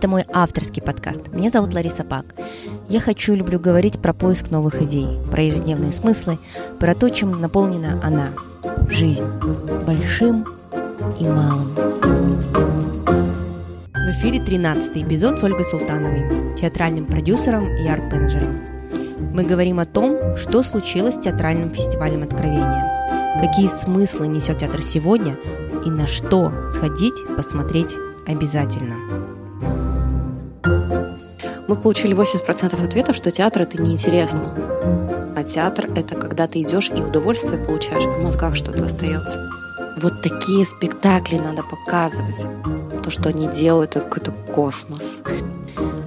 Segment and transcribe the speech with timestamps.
[0.00, 1.28] Это мой авторский подкаст.
[1.30, 2.24] Меня зовут Лариса Пак.
[2.88, 6.38] Я хочу и люблю говорить про поиск новых идей, про ежедневные смыслы,
[6.78, 8.30] про то, чем наполнена она–
[8.88, 9.26] жизнь,
[9.86, 10.46] большим
[11.20, 11.66] и малым.
[13.92, 18.58] В эфире 13 эпизод с Ольгой Султановой, театральным продюсером и арт-менеджером.
[19.34, 25.36] Мы говорим о том, что случилось с театральным фестивалем Откровения, какие смыслы несет театр сегодня
[25.84, 27.94] и на что сходить посмотреть
[28.26, 28.96] обязательно.
[31.70, 34.40] Мы получили 80% ответов, что театр это неинтересно.
[35.36, 39.48] А театр это когда ты идешь и удовольствие получаешь, в мозгах что-то остается.
[39.98, 42.44] Вот такие спектакли надо показывать.
[43.04, 45.20] То, что они делают, это какой-то космос.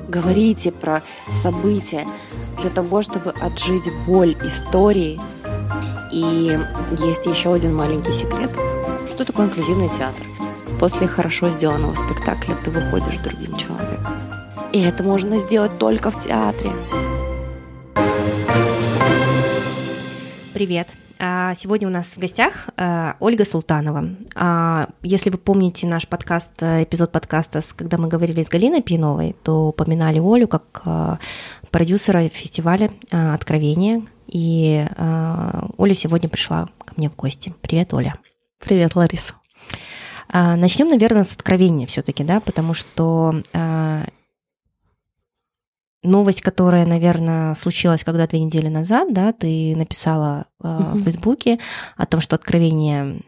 [0.09, 1.01] Говорите про
[1.41, 2.05] события
[2.59, 5.17] для того, чтобы отжить боль истории.
[6.11, 6.59] И
[6.91, 8.51] есть еще один маленький секрет.
[9.07, 10.27] Что такое инклюзивный театр?
[10.77, 14.32] После хорошо сделанного спектакля ты выходишь другим человеком.
[14.73, 16.71] И это можно сделать только в театре.
[20.51, 20.87] Привет!
[21.19, 24.15] А, сегодня у нас в гостях а, Ольга Султанова.
[24.33, 29.67] А, если вы помните наш подкаст, эпизод подкаста, когда мы говорили с Галиной Пьяновой, то
[29.67, 30.81] упоминали Олю как
[31.69, 34.01] продюсера фестиваля «Откровение».
[34.25, 34.87] И
[35.77, 37.53] Оля сегодня пришла ко мне в гости.
[37.61, 38.15] Привет, Оля.
[38.59, 39.35] Привет, Лариса.
[40.33, 43.43] Начнем, наверное, с откровения все-таки, да, потому что
[46.03, 50.93] новость, которая, наверное, случилась когда две недели назад, да, ты написала э, mm-hmm.
[50.93, 51.59] в Фейсбуке
[51.97, 53.21] о том, что откровение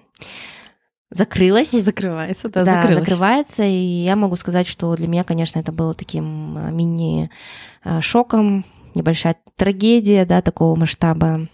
[1.10, 1.72] закрылось.
[1.72, 3.64] Закрывается, да, да закрывается.
[3.64, 8.64] И я могу сказать, что для меня, конечно, это было таким э, мини-шоком, э,
[8.96, 11.48] небольшая трагедия, да, такого масштаба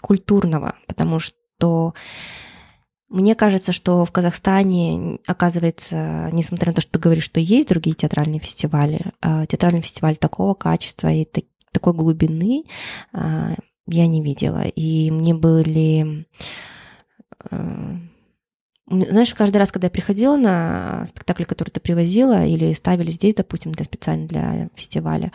[0.00, 1.94] культурного, потому что
[3.08, 7.94] мне кажется, что в Казахстане, оказывается, несмотря на то, что ты говоришь, что есть другие
[7.94, 11.26] театральные фестивали, а, театральный фестиваль такого качества и
[11.72, 12.64] такой глубины
[13.12, 13.54] а,
[13.86, 14.62] я не видела.
[14.62, 16.26] И мне были...
[17.50, 17.98] А,
[18.86, 23.72] знаешь, каждый раз, когда я приходила на спектакль, который ты привозила, или ставили здесь, допустим,
[23.72, 25.32] для, специально для фестиваля,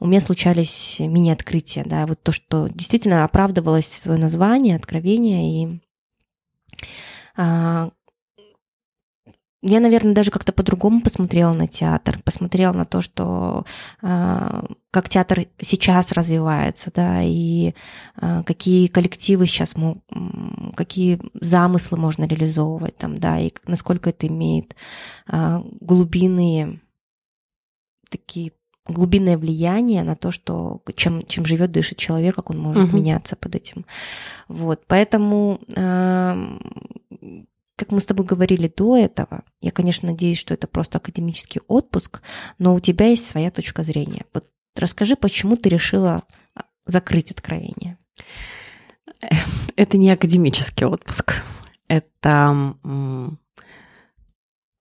[0.00, 5.80] у меня случались мини-открытия, да, вот то, что действительно оправдывалось свое название, откровение, и
[9.62, 13.64] я, наверное, даже как-то по-другому посмотрела на театр, посмотрела на то, что
[14.02, 14.62] э,
[14.92, 17.74] как театр сейчас развивается, да, и
[18.20, 19.74] э, какие коллективы сейчас,
[20.76, 24.76] какие замыслы можно реализовывать там, да, и насколько это имеет
[25.26, 26.80] э, глубинные
[28.10, 28.52] такие
[28.88, 32.96] глубинное влияние на то, что чем, чем живет, дышит человек, как он может угу.
[32.96, 33.84] меняться под этим.
[34.48, 36.58] Вот, поэтому э,
[37.78, 42.22] как мы с тобой говорили до этого, я, конечно, надеюсь, что это просто академический отпуск,
[42.58, 44.24] но у тебя есть своя точка зрения.
[44.34, 46.24] Вот расскажи, почему ты решила
[46.54, 47.96] а, закрыть откровение?
[49.76, 51.42] Это не академический отпуск.
[51.86, 52.74] Это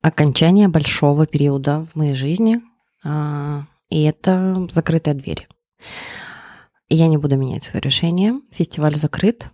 [0.01, 2.62] окончание большого периода в моей жизни,
[3.03, 5.48] а, и это закрытая дверь.
[6.90, 8.40] Я не буду менять свое решение.
[8.52, 9.48] Фестиваль закрыт.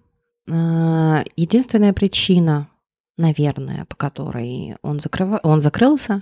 [0.50, 2.68] А, единственная причина,
[3.18, 5.40] наверное, по которой он, закрыв...
[5.44, 6.22] он закрылся,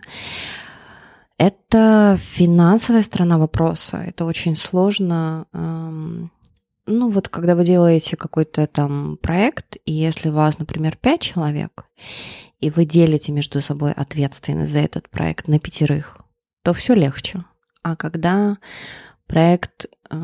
[1.38, 3.98] это финансовая сторона вопроса.
[3.98, 5.48] Это очень сложно.
[5.54, 11.86] Ну вот когда вы делаете какой-то там проект, и если вас, например, пять человек,
[12.60, 16.20] и вы делите между собой ответственность за этот проект на пятерых,
[16.64, 17.44] то все легче.
[17.84, 18.58] А когда
[19.28, 20.16] проект э,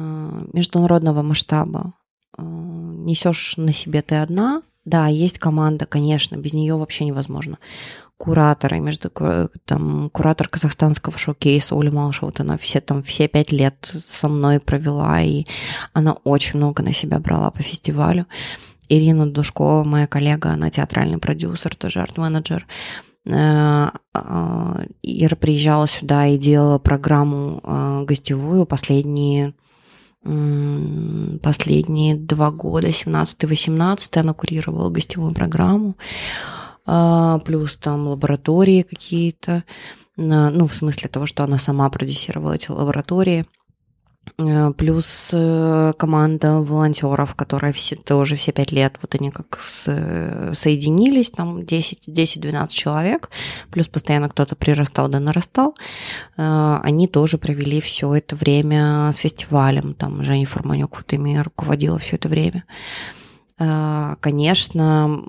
[0.53, 1.93] международного масштаба
[2.37, 7.57] э, несешь на себе ты одна, да, есть команда, конечно, без нее вообще невозможно.
[8.17, 9.11] Кураторы, между
[9.65, 14.59] там куратор казахстанского шоу-кейса Оля Малышева, вот она все там все пять лет со мной
[14.59, 15.45] провела, и
[15.93, 18.27] она очень много на себя брала по фестивалю.
[18.89, 22.65] Ирина Душкова, моя коллега, она театральный продюсер, тоже арт-менеджер.
[22.65, 23.91] А, Ира
[25.35, 29.53] приезжала сюда и делала программу э, гостевую последние
[31.41, 35.95] последние два года, 17-18, она курировала гостевую программу,
[36.85, 39.63] а, плюс там лаборатории какие-то,
[40.17, 43.45] ну, в смысле того, что она сама продюсировала эти лаборатории.
[44.37, 49.83] Э, плюс э, команда волонтеров, которая все, тоже все пять лет, вот они как с,
[50.53, 53.29] соединились, там 10-12 человек,
[53.71, 55.75] плюс постоянно кто-то прирастал да нарастал,
[56.37, 61.97] э, они тоже провели все это время с фестивалем, там Женя Форманюк вот ими руководила
[61.99, 62.63] все это время.
[63.59, 65.23] Конечно,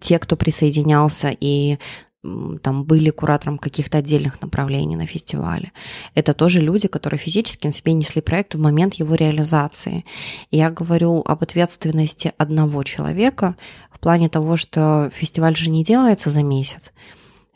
[0.00, 1.78] те, кто присоединялся и
[2.22, 5.72] там были куратором каких-то отдельных направлений на фестивале.
[6.14, 10.04] Это тоже люди, которые физически на себе несли проект в момент его реализации.
[10.50, 13.56] Я говорю об ответственности одного человека
[13.90, 16.92] в плане того, что фестиваль же не делается за месяц.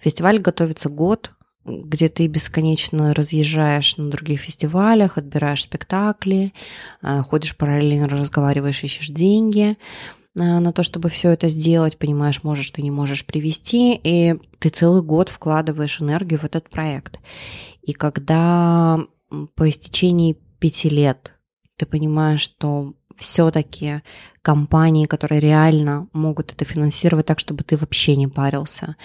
[0.01, 1.31] Фестиваль готовится год,
[1.67, 6.53] где ты бесконечно разъезжаешь на других фестивалях, отбираешь спектакли,
[7.03, 9.77] э, ходишь параллельно, разговариваешь, ищешь деньги
[10.35, 15.03] на то, чтобы все это сделать, понимаешь, можешь ты не можешь привести, и ты целый
[15.03, 17.21] год вкладываешь энергию в этот проект.
[17.83, 18.99] И когда
[19.55, 21.35] по истечении пяти лет
[21.77, 24.03] ты понимаешь, что все-таки
[24.43, 28.97] компании, которые реально могут это финансировать так, чтобы ты вообще не парился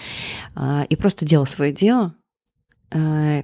[0.56, 2.14] э, и просто делал свое дело,
[2.90, 3.42] Э,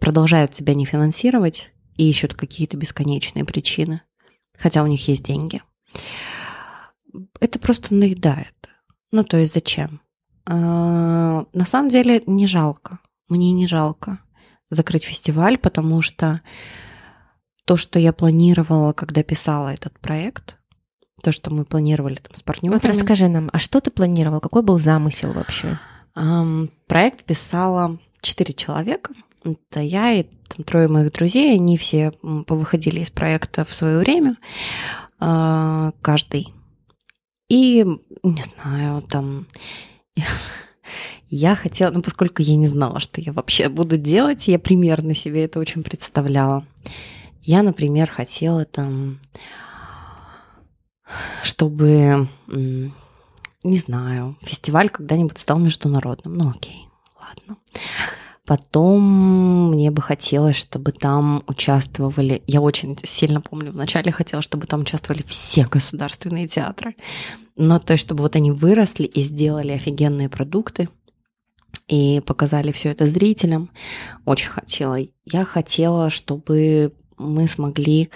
[0.00, 4.02] продолжают тебя не финансировать и ищут какие-то бесконечные причины,
[4.56, 5.62] хотя у них есть деньги.
[7.40, 8.54] Это просто наедает.
[9.12, 10.00] Ну, то есть зачем?
[10.46, 12.98] Э, на самом деле не жалко.
[13.28, 14.20] Мне не жалко
[14.70, 16.40] закрыть фестиваль, потому что
[17.64, 20.56] то, что я планировала, когда писала этот проект,
[21.22, 22.78] то, что мы планировали там с партнерами.
[22.78, 24.40] Вот расскажи нам, а что ты планировал?
[24.40, 25.78] Какой был замысел вообще?
[26.86, 29.12] Проект писала четыре человека.
[29.44, 31.54] Это я и там, трое моих друзей.
[31.54, 32.12] Они все
[32.46, 34.36] повыходили из проекта в свое время,
[35.18, 36.55] а, каждый.
[37.48, 37.84] И,
[38.22, 39.46] не знаю, там...
[41.28, 45.44] Я хотела, ну, поскольку я не знала, что я вообще буду делать, я примерно себе
[45.44, 46.64] это очень представляла.
[47.42, 49.18] Я, например, хотела там,
[51.42, 56.34] чтобы, не знаю, фестиваль когда-нибудь стал международным.
[56.34, 56.86] Ну, окей,
[57.20, 57.56] ладно.
[58.46, 64.82] Потом мне бы хотелось, чтобы там участвовали, я очень сильно помню, вначале хотела, чтобы там
[64.82, 66.94] участвовали все государственные театры,
[67.56, 70.88] но то есть, чтобы вот они выросли и сделали офигенные продукты,
[71.88, 73.70] и показали все это зрителям.
[74.24, 74.98] Очень хотела.
[75.24, 78.10] Я хотела, чтобы мы смогли...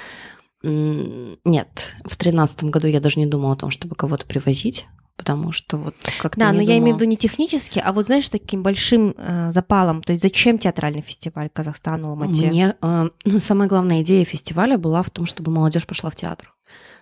[0.62, 4.86] Нет, в тринадцатом году я даже не думала о том, чтобы кого-то привозить
[5.20, 6.70] потому что вот как-то Да, но думала.
[6.70, 10.02] я имею в виду не технически, а вот, знаешь, таким большим э, запалом.
[10.02, 12.46] То есть зачем театральный фестиваль Казахстан, Алмате?
[12.46, 16.54] Мне э, ну, самая главная идея фестиваля была в том, чтобы молодежь пошла в театр.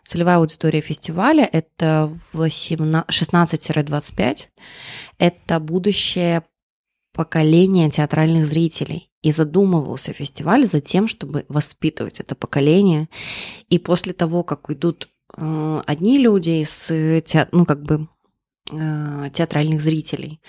[0.05, 4.39] Целевая аудитория фестиваля– это 16-25.
[5.19, 6.43] Это будущее
[7.15, 9.11] поколение театральных зрителей.
[9.23, 13.09] И задумывался фестиваль за тем, чтобы воспитывать это поколение.
[13.69, 16.87] И после того, как уйдут одни люди из
[17.25, 18.09] театр, ну, как бы
[18.73, 20.41] э, театральных зрителей,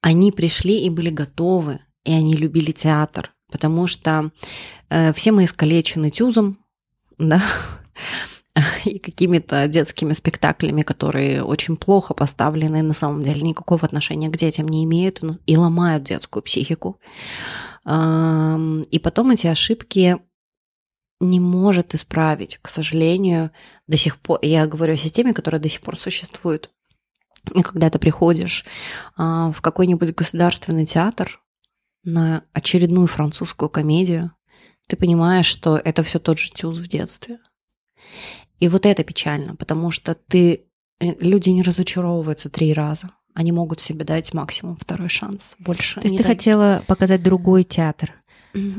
[0.00, 4.30] они пришли и были готовы, и они любили театр, потому что
[4.88, 6.58] э, все мы искалечены тюзом,
[7.18, 7.42] да,
[8.84, 14.66] и какими-то детскими спектаклями, которые очень плохо поставлены, на самом деле никакого отношения к детям
[14.68, 16.98] не имеют и ломают детскую психику.
[17.86, 20.16] И потом эти ошибки
[21.20, 23.50] не может исправить, к сожалению,
[23.86, 24.38] до сих пор.
[24.42, 26.70] Я говорю о системе, которая до сих пор существует.
[27.54, 28.64] И когда ты приходишь
[29.16, 31.40] а, в какой-нибудь государственный театр
[32.02, 34.32] на очередную французскую комедию,
[34.88, 37.38] ты понимаешь, что это все тот же тюз в детстве.
[38.58, 40.66] И вот это печально, потому что ты
[41.00, 43.10] э, люди не разочаровываются три раза.
[43.34, 45.56] Они могут себе дать максимум второй шанс.
[45.58, 46.00] Больше.
[46.00, 46.32] То есть ты дать.
[46.32, 48.14] хотела показать другой театр?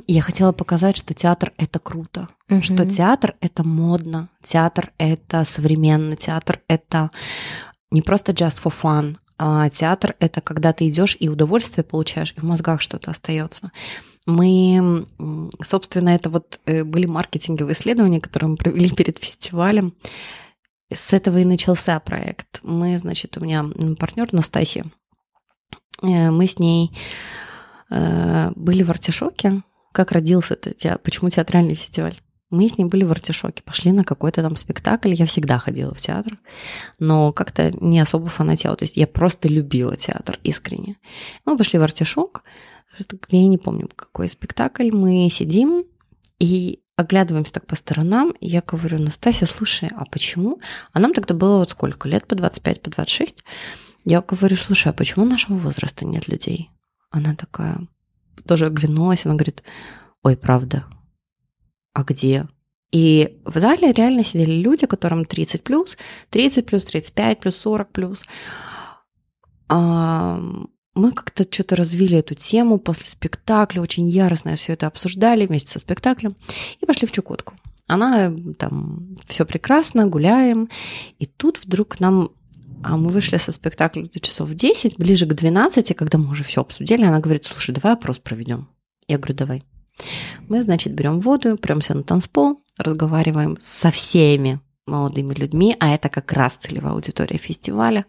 [0.07, 2.61] Я хотела показать, что театр это круто, угу.
[2.61, 7.11] что театр это модно, театр это современно, театр это
[7.91, 12.39] не просто just for fun, а театр это когда ты идешь и удовольствие получаешь, и
[12.39, 13.71] в мозгах что-то остается.
[14.25, 15.05] Мы,
[15.61, 19.93] собственно, это вот э, были маркетинговые исследования, которые мы провели перед фестивалем.
[20.93, 22.59] С этого и начался проект.
[22.63, 23.65] Мы, значит, у меня
[23.97, 24.85] партнер Настасья,
[26.01, 26.91] э, мы с ней
[27.89, 29.63] Э, были в артишоке.
[29.97, 32.21] Как родился это, почему театральный фестиваль?
[32.51, 35.15] Мы с ней были в артишоке, пошли на какой-то там спектакль.
[35.15, 36.37] Я всегда ходила в театр,
[36.99, 38.75] но как-то не особо фанатела.
[38.75, 40.97] То есть я просто любила театр искренне.
[41.45, 42.43] Мы пошли в артишок,
[43.29, 44.91] я не помню, какой спектакль.
[44.91, 45.85] Мы сидим
[46.37, 50.61] и оглядываемся так по сторонам, и я говорю, Настасья, слушай, а почему?
[50.93, 53.43] А нам тогда было вот сколько лет, по 25, по 26.
[54.05, 56.69] Я говорю, слушай, а почему нашего возраста нет людей?
[57.09, 57.79] Она такая
[58.47, 59.63] тоже оглянулась, она говорит,
[60.23, 60.85] ой, правда,
[61.93, 62.47] а где?
[62.91, 65.97] И в зале реально сидели люди, которым 30 плюс,
[66.29, 68.23] 30 плюс, 35 плюс, 40 плюс.
[69.67, 70.39] А
[70.95, 75.79] мы как-то что-то развили эту тему после спектакля, очень яростно все это обсуждали вместе со
[75.79, 76.35] спектаклем
[76.81, 77.53] и пошли в Чукотку.
[77.87, 80.69] Она там все прекрасно, гуляем,
[81.19, 82.31] и тут вдруг нам
[82.83, 86.61] А мы вышли со спектакля до часов 10, ближе к 12, когда мы уже все
[86.61, 88.69] обсудили, она говорит, слушай, давай опрос проведем.
[89.07, 89.63] Я говорю, давай.
[90.47, 96.31] Мы, значит, берем воду, прямся на танцпол, разговариваем со всеми молодыми людьми, а это как
[96.31, 98.05] раз целевая аудитория фестиваля.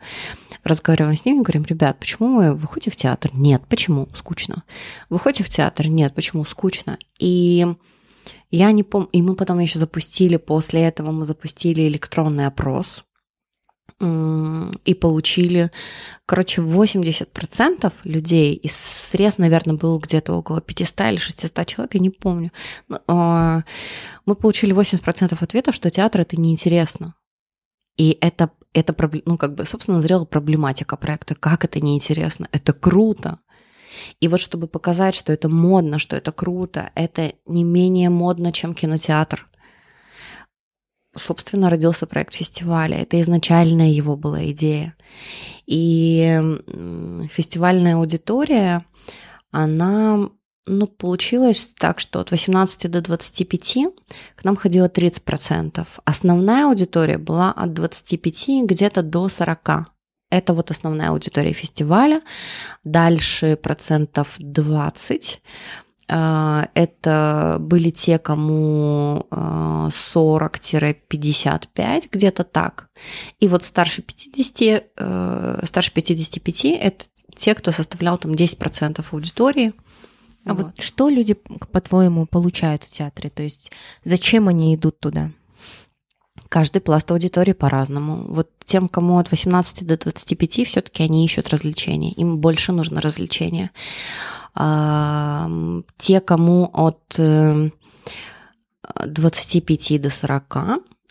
[0.62, 3.30] Разговариваем с ними, говорим, ребят, почему вы выходите в театр?
[3.34, 4.08] Нет, почему?
[4.14, 4.62] Скучно.
[5.08, 5.88] Выходите в театр?
[5.88, 6.44] Нет, почему?
[6.44, 6.98] Скучно.
[7.18, 7.66] И
[8.50, 13.04] я не помню, и мы потом еще запустили, после этого мы запустили электронный опрос,
[14.00, 15.72] и получили,
[16.24, 22.10] короче, 80% людей, из срез, наверное, было где-то около 500 или 600 человек, я не
[22.10, 22.52] помню.
[23.08, 23.62] А,
[24.24, 27.14] мы получили 80% ответов, что театр это неинтересно.
[27.96, 31.34] И это, это ну, как бы, собственно, назрела проблематика проекта.
[31.34, 32.48] Как это неинтересно?
[32.52, 33.40] Это круто.
[34.20, 38.74] И вот чтобы показать, что это модно, что это круто, это не менее модно, чем
[38.74, 39.48] кинотеатр
[41.18, 42.96] собственно, родился проект фестиваля.
[42.98, 44.94] Это изначальная его была идея.
[45.66, 46.40] И
[47.30, 48.84] фестивальная аудитория,
[49.50, 50.30] она
[50.68, 53.76] ну, получилось так, что от 18 до 25
[54.36, 55.86] к нам ходило 30%.
[56.04, 59.70] Основная аудитория была от 25 где-то до 40.
[60.30, 62.20] Это вот основная аудитория фестиваля.
[62.84, 72.88] Дальше процентов 20 а, это были те, кому 40-55, а, где-то так.
[73.38, 77.04] И вот старше 50, э, старше 55 это
[77.36, 79.74] те, кто составлял там 10% аудитории.
[80.46, 80.64] А вот.
[80.64, 83.28] вот что люди, по-твоему, получают в театре?
[83.28, 83.70] То есть
[84.02, 85.30] зачем они идут туда?
[86.48, 88.32] Каждый пласт аудитории по-разному.
[88.32, 92.12] Вот тем, кому от 18 до 25, все-таки они ищут развлечения.
[92.12, 93.70] Им больше нужно развлечения
[94.58, 100.56] те, кому от 25 э, до 40,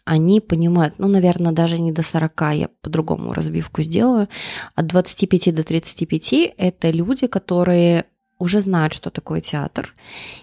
[0.04, 4.28] они понимают, ну, наверное, даже не до 40, я по-другому разбивку сделаю,
[4.76, 8.06] от 25 до 35 это люди, которые
[8.40, 9.96] уже знают, что такое театр,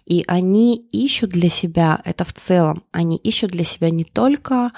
[0.07, 4.73] и они ищут для себя, это в целом, они ищут для себя не только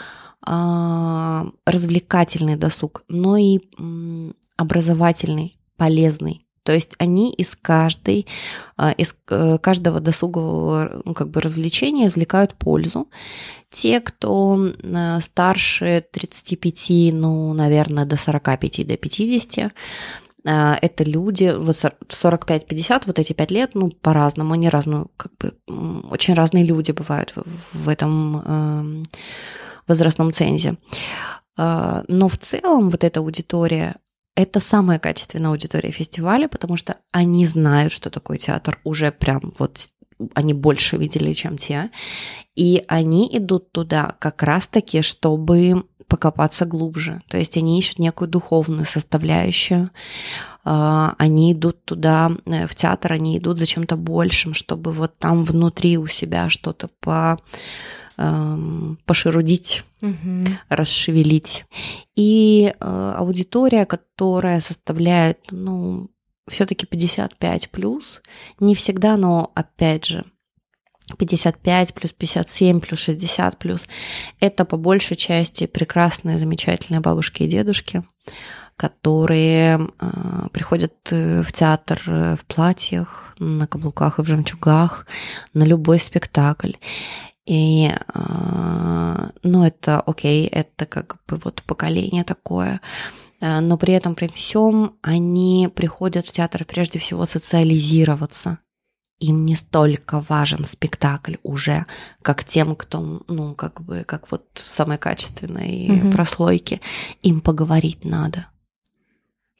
[0.47, 8.27] э, развлекательный досуг, но и э, образовательный, полезный то есть они из каждой,
[8.77, 13.09] а, из э, каждого досугового ну, как бы развлечения извлекают пользу.
[13.71, 19.71] Те, кто э, старше 35, ну, наверное, до 45, до 50, э,
[20.83, 25.53] это люди, вот 45-50, вот эти 5 лет, ну, по-разному, они разные, как бы,
[26.11, 27.33] очень разные люди бывают
[27.73, 29.03] в этом эм,
[29.87, 30.79] возрастном цензе.
[31.59, 33.97] Но в целом вот эта аудитория,
[34.37, 39.89] это самая качественная аудитория фестиваля, потому что они знают, что такое театр, уже прям вот
[40.35, 41.91] они больше видели, чем те.
[42.55, 47.23] И они идут туда как раз-таки, чтобы покопаться глубже.
[47.29, 49.91] То есть они ищут некую духовную составляющую.
[50.65, 55.45] А, они идут туда, э, в театр, они идут за чем-то большим, чтобы вот там
[55.45, 57.39] внутри у себя что-то по
[58.19, 60.47] Эм, пошерудить, угу.
[60.71, 61.67] расшевелить.
[62.15, 66.09] И э, аудитория, которая составляет, ну,
[66.49, 68.23] все-таки 55 плюс,
[68.59, 70.25] не всегда, но опять же,
[71.19, 73.87] 55 плюс 57 плюс 60 плюс.
[74.41, 78.03] Это по большей части прекрасные, замечательные бабушки и дедушки,
[78.77, 85.07] которые э, приходят э, в театр э, в платьях, на каблуках и в жемчугах,
[85.55, 86.73] на любой спектакль.
[87.47, 92.81] И, э, ну, это окей, это как бы вот поколение такое,
[93.41, 98.59] э, но при этом, при всем, они приходят в театр прежде всего социализироваться.
[99.21, 101.87] Им не столько важен спектакль уже,
[102.21, 106.13] как тем, кто, ну, как бы, как вот в самой качественной mm-hmm.
[106.13, 106.81] прослойке.
[107.23, 108.49] Им поговорить надо.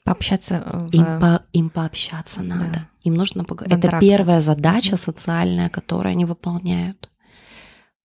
[0.03, 0.61] Пообщаться.
[0.65, 0.89] В...
[0.91, 2.65] Им, по, им пообщаться надо.
[2.71, 2.87] Да.
[3.03, 3.83] Им нужно поговорить.
[3.83, 7.09] Это первая задача социальная, которую они выполняют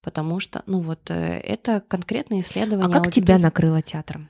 [0.02, 2.86] потому что, ну вот, э, это конкретное исследование.
[2.86, 3.26] А как аудитории.
[3.26, 4.28] тебя накрыло театром?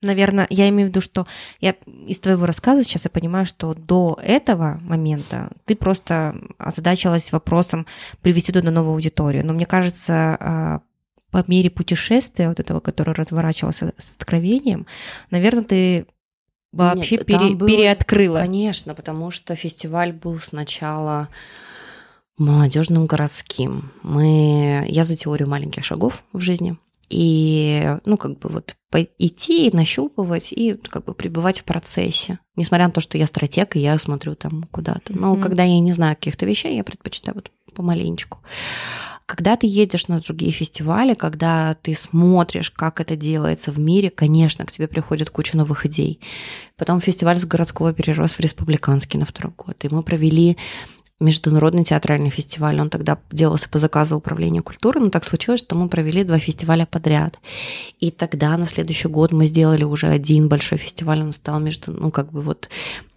[0.00, 1.26] Наверное, я имею в виду, что
[1.60, 1.74] я
[2.06, 7.84] из твоего рассказа сейчас я понимаю, что до этого момента ты просто озадачилась вопросом
[8.22, 9.44] привести туда новую аудиторию.
[9.44, 10.80] Но мне кажется, а,
[11.32, 14.86] по мере путешествия вот этого, которое разворачивался с откровением,
[15.30, 16.06] наверное, ты
[16.70, 18.38] вообще Нет, пере, было, переоткрыла.
[18.38, 21.28] Конечно, потому что фестиваль был сначала
[22.38, 23.92] молодежным городским.
[24.02, 24.86] Мы...
[24.88, 26.76] Я за теорию маленьких шагов в жизни.
[27.10, 28.76] И, ну, как бы вот
[29.18, 32.38] идти, нащупывать и как бы пребывать в процессе.
[32.54, 35.18] Несмотря на то, что я стратег, и я смотрю там куда-то.
[35.18, 35.42] Но mm-hmm.
[35.42, 38.40] когда я не знаю каких-то вещей, я предпочитаю вот помаленечку.
[39.26, 44.64] когда ты едешь на другие фестивали, когда ты смотришь, как это делается в мире, конечно,
[44.64, 46.20] к тебе приходит куча новых идей.
[46.76, 49.84] Потом фестиваль с городского перерос в республиканский на второй год.
[49.84, 50.56] И мы провели
[51.20, 52.80] международный театральный фестиваль.
[52.80, 56.86] Он тогда делался по заказу Управления культуры, но так случилось, что мы провели два фестиваля
[56.86, 57.40] подряд.
[57.98, 62.12] И тогда на следующий год мы сделали уже один большой фестиваль, он стал между, ну
[62.12, 62.68] как бы вот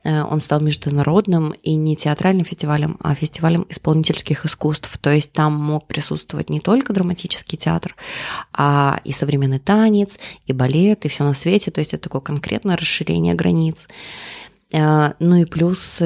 [0.03, 4.97] э, он стал международным и не театральным фестивалем, а фестивалем исполнительских искусств.
[4.97, 7.95] То есть там мог присутствовать не только драматический театр,
[8.51, 10.17] а и современный танец,
[10.47, 11.69] и балет, и все на свете.
[11.69, 13.87] То есть это такое конкретное расширение границ.
[14.73, 16.01] А, ну и плюс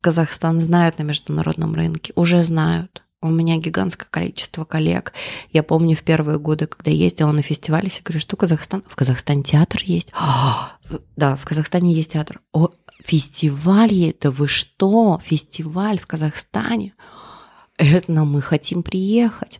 [0.00, 3.02] Казахстан знают на международном рынке, уже знают.
[3.22, 5.14] У меня гигантское количество коллег.
[5.50, 8.84] Я помню в первые годы, когда ездила на фестивале, все говорят, что Казахстан?
[8.86, 10.10] В Казахстане театр есть.
[10.12, 10.76] А,
[11.16, 12.42] да, в Казахстане есть театр.
[12.52, 12.68] О,
[13.02, 15.20] фестиваль, это вы что?
[15.24, 16.92] Фестиваль в Казахстане?
[17.78, 19.58] Это мы хотим приехать.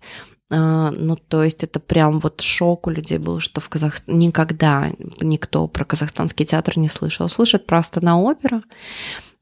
[0.50, 4.90] А, ну, то есть это прям вот шок у людей был, что в Казахстане никогда
[5.20, 7.28] никто про казахстанский театр не слышал.
[7.28, 8.62] Слышат просто на опера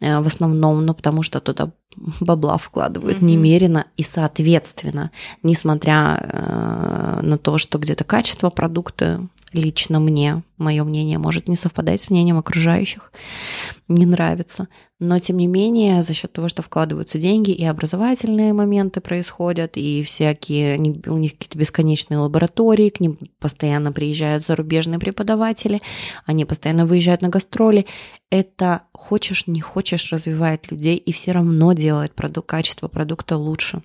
[0.01, 1.73] э, в основном, ну, потому что туда
[2.21, 3.25] бабла вкладывают mm-hmm.
[3.25, 5.11] немерено, и, соответственно,
[5.43, 12.01] несмотря э, на то, что где-то качество продукта лично мне, мое мнение может не совпадать
[12.01, 13.13] с мнением окружающих,
[13.89, 14.69] не нравится.
[14.99, 20.05] Но, тем не менее, за счет того, что вкладываются деньги, и образовательные моменты происходят, и
[20.05, 25.83] всякие, у них какие-то бесконечные лаборатории, к ним постоянно приезжают зарубежные преподаватели,
[26.25, 27.87] они постоянно выезжают на гастроли.
[28.31, 33.83] Это, хочешь, не хочешь, развивает людей, и все равно делает продукт, качество продукта лучше.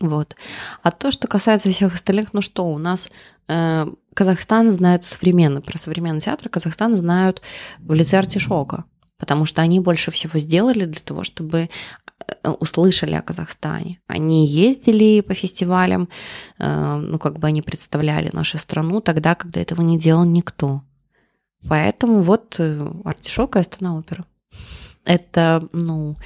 [0.00, 0.36] Вот.
[0.82, 3.10] А то, что касается всех остальных, ну что, у нас
[3.48, 3.86] э,
[4.16, 7.42] Казахстан знает современно, про современный театр Казахстан знают
[7.78, 8.84] в лице артишока,
[9.18, 11.68] потому что они больше всего сделали для того, чтобы
[12.26, 14.00] э, услышали о Казахстане.
[14.06, 16.08] Они ездили по фестивалям,
[16.58, 20.82] э, ну, как бы они представляли нашу страну тогда, когда этого не делал никто.
[21.68, 24.24] Поэтому вот э, артишок и Астана опера.
[25.04, 26.16] Это, ну,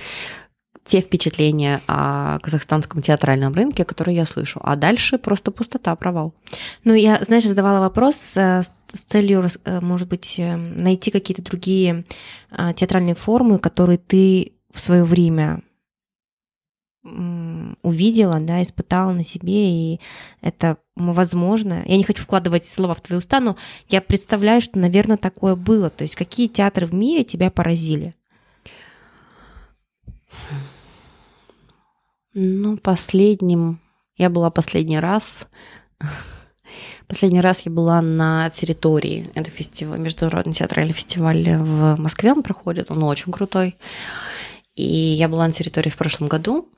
[0.91, 4.59] те впечатления о казахстанском театральном рынке, которые я слышу.
[4.65, 6.35] А дальше просто пустота, провал.
[6.83, 12.05] Ну, я, знаешь, задавала вопрос э, с целью, э, может быть, э, найти какие-то другие
[12.75, 15.63] театральные формы, которые ты в свое время
[17.05, 20.00] увидела, да, испытала на себе, и
[20.41, 21.85] это возможно.
[21.87, 23.57] Я не хочу вкладывать слова в твои уста, но
[23.89, 25.89] я представляю, что, наверное, такое было.
[25.89, 28.17] То есть какие театры в мире тебя поразили?
[32.34, 33.80] Ну, последним...
[34.16, 35.47] Я была последний раз...
[37.08, 39.32] Последний раз я была на территории.
[39.34, 43.76] Это фестиваль, международный театральный фестиваль в Москве он проходит, он очень крутой.
[44.76, 46.69] И я была на территории в прошлом году.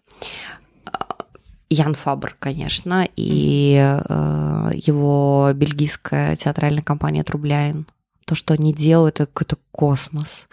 [1.68, 7.86] Ян Фабр, конечно, и э, его бельгийская театральная компания Трубляйн.
[8.24, 10.48] То, что они делают, это какой-то космос.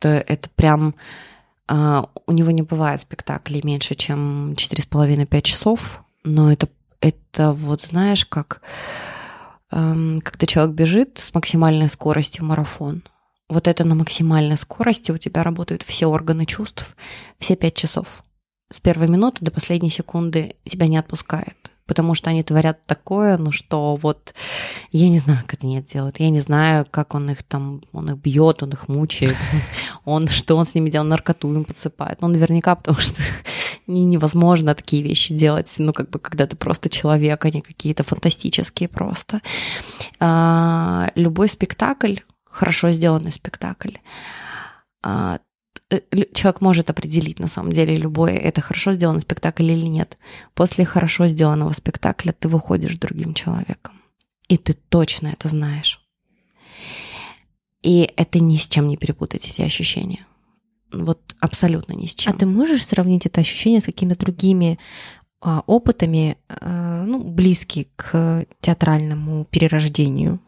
[0.00, 0.94] То это прям а,
[1.68, 6.68] у него не бывает спектаклей меньше, чем 4,5-5 часов, но это,
[7.00, 8.60] это вот знаешь, как
[9.70, 13.02] когда человек бежит с максимальной скоростью марафон.
[13.48, 16.94] Вот это на максимальной скорости у тебя работают все органы чувств,
[17.38, 18.06] все 5 часов.
[18.70, 23.52] С первой минуты до последней секунды тебя не отпускает потому что они творят такое, ну
[23.52, 24.34] что вот
[24.90, 28.10] я не знаю, как они это делают, я не знаю, как он их там, он
[28.10, 29.36] их бьет, он их мучает,
[30.04, 33.20] он что он с ними делает, наркоту им подсыпает, ну наверняка, потому что
[33.86, 39.40] невозможно такие вещи делать, ну как бы когда ты просто человек, они какие-то фантастические просто.
[40.20, 43.96] А, любой спектакль, хорошо сделанный спектакль,
[45.02, 45.38] а,
[46.32, 50.16] человек может определить на самом деле любое, это хорошо сделанный спектакль или нет.
[50.54, 54.00] После хорошо сделанного спектакля ты выходишь другим человеком.
[54.48, 56.00] И ты точно это знаешь.
[57.82, 60.26] И это ни с чем не перепутать, эти ощущения.
[60.90, 62.32] Вот абсолютно ни с чем.
[62.32, 64.78] А ты можешь сравнить это ощущение с какими-то другими
[65.40, 70.40] а, опытами, а, ну, близкие к театральному перерождению?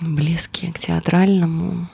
[0.00, 1.88] Близкие к театральному.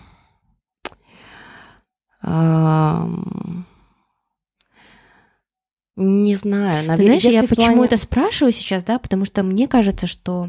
[5.96, 7.20] Не знаю, наверное.
[7.20, 7.84] Знаешь, я почему плане...
[7.86, 10.48] это спрашиваю сейчас, да, потому что мне кажется, что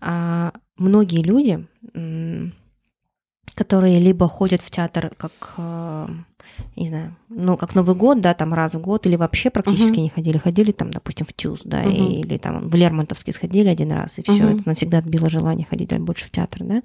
[0.00, 1.64] а, многие люди,
[3.54, 6.10] которые либо ходят в театр как, а,
[6.74, 10.02] не знаю, ну, как Новый год, да, там раз в год, или вообще практически uh-huh.
[10.02, 12.20] не ходили, ходили там, допустим, в ТЮЗ, да, uh-huh.
[12.20, 14.60] или там в Лермонтовский сходили один раз, и все, uh-huh.
[14.60, 16.82] это навсегда отбило желание ходить больше в театр, да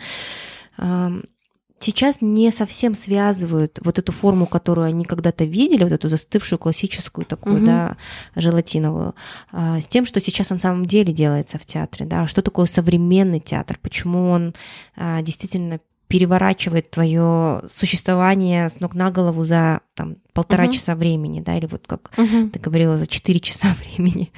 [1.83, 7.25] сейчас не совсем связывают вот эту форму, которую они когда-то видели, вот эту застывшую классическую
[7.25, 7.65] такую, угу.
[7.65, 7.97] да,
[8.35, 9.15] желатиновую,
[9.51, 13.39] а, с тем, что сейчас на самом деле делается в театре, да, что такое современный
[13.39, 14.53] театр, почему он
[14.95, 20.73] а, действительно переворачивает твое существование с ног на голову за там, полтора угу.
[20.73, 22.49] часа времени, да, или вот как угу.
[22.49, 24.31] ты говорила, за четыре часа времени.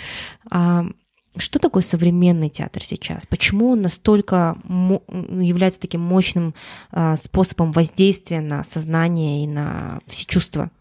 [1.36, 3.26] А, что такое современный театр сейчас?
[3.26, 6.54] Почему он настолько является таким мощным
[6.91, 10.71] а, способом воздействия на сознание и на все чувства?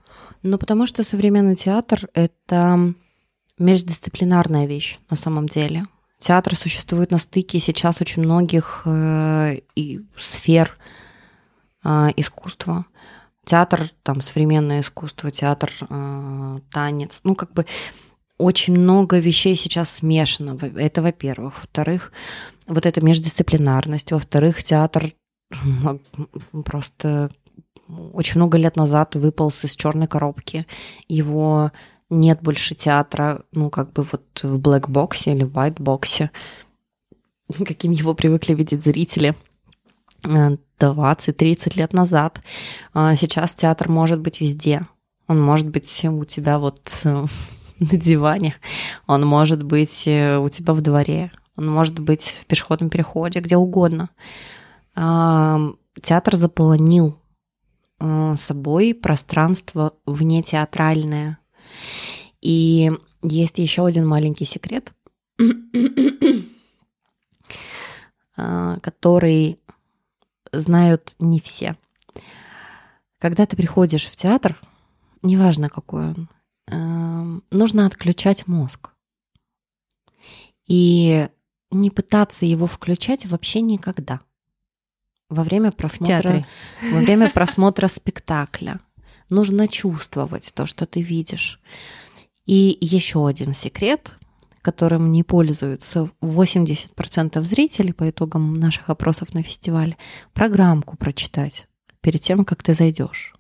[0.43, 2.95] Ну, потому что современный театр— это
[3.59, 5.87] междисциплинарная вещь на самом деле.
[6.19, 10.77] Театр существует на стыке сейчас очень многих э, и сфер
[11.85, 12.87] э, искусства.
[13.45, 17.21] Театр, там, современное искусство, театр, э, танец.
[17.25, 17.67] Ну, как бы
[18.39, 20.59] очень много вещей сейчас смешано.
[20.77, 21.55] Это, во-первых.
[21.61, 22.13] Во-вторых,
[22.67, 24.13] вот эта междисциплинарность.
[24.13, 25.13] Во-вторых, театр
[26.65, 27.31] просто
[28.13, 30.67] очень много лет назад выполз из черной коробки.
[31.09, 31.71] Его
[32.11, 36.31] нет больше театра, ну, как бы вот в блэк-боксе или в white-боксе,
[37.67, 39.35] каким его привыкли видеть зрители
[40.23, 42.41] 20-30 э, лет назад.
[42.93, 44.87] А сейчас театр может быть везде.
[45.27, 47.25] Он может быть у тебя вот э,
[47.93, 48.57] на диване,
[49.07, 53.57] он может быть э, у тебя в дворе, он может быть в пешеходном переходе, где
[53.57, 54.11] угодно.
[54.95, 57.17] Театр заполонил
[58.37, 61.39] собой пространство вне театральное.
[62.41, 64.93] И есть еще один маленький секрет,
[68.37, 69.59] а, который
[70.53, 71.77] знают не все.
[73.19, 74.61] Когда ты приходишь в театр,
[75.23, 76.29] неважно какой он,
[76.69, 78.93] нужно отключать мозг.
[80.67, 81.29] И
[81.71, 84.21] не пытаться его включать вообще никогда.
[85.29, 86.47] Во время просмотра,
[86.93, 88.81] во время просмотра спектакля
[89.29, 91.61] нужно чувствовать то, что ты видишь.
[92.47, 94.15] И еще один секрет,
[94.63, 99.97] которым не пользуются 80% зрителей по итогам наших опросов на фестивале,
[100.33, 101.67] программку прочитать
[102.01, 103.35] перед тем, как ты зайдешь.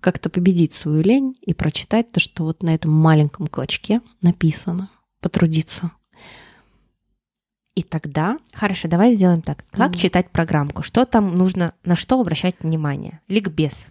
[0.00, 5.92] Как-то победить свою лень и прочитать то, что вот на этом маленьком клочке написано, потрудиться.
[7.74, 8.38] И тогда...
[8.52, 9.64] Хорошо, давай сделаем так.
[9.70, 9.98] Как mm.
[9.98, 10.82] читать программку?
[10.82, 13.20] Что там нужно, на что обращать внимание?
[13.28, 13.88] Ликбез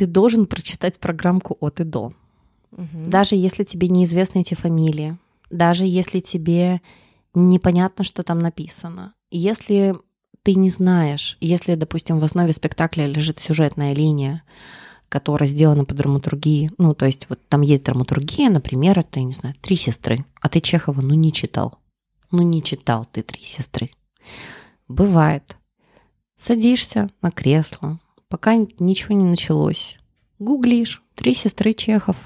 [0.00, 2.14] ты должен прочитать программку от и до.
[2.72, 3.04] Угу.
[3.04, 5.18] Даже если тебе неизвестны эти фамилии,
[5.50, 6.80] даже если тебе
[7.34, 9.12] непонятно, что там написано.
[9.30, 9.94] Если
[10.42, 14.42] ты не знаешь, если, допустим, в основе спектакля лежит сюжетная линия,
[15.08, 19.32] которая сделана по драматургии, ну, то есть вот там есть драматургия, например, это, я не
[19.32, 21.78] знаю, «Три сестры», а ты Чехова, ну, не читал.
[22.30, 23.90] Ну, не читал ты «Три сестры».
[24.88, 25.56] Бывает.
[26.36, 29.98] Садишься на кресло, пока ничего не началось.
[30.38, 32.16] Гуглишь «Три сестры Чехов».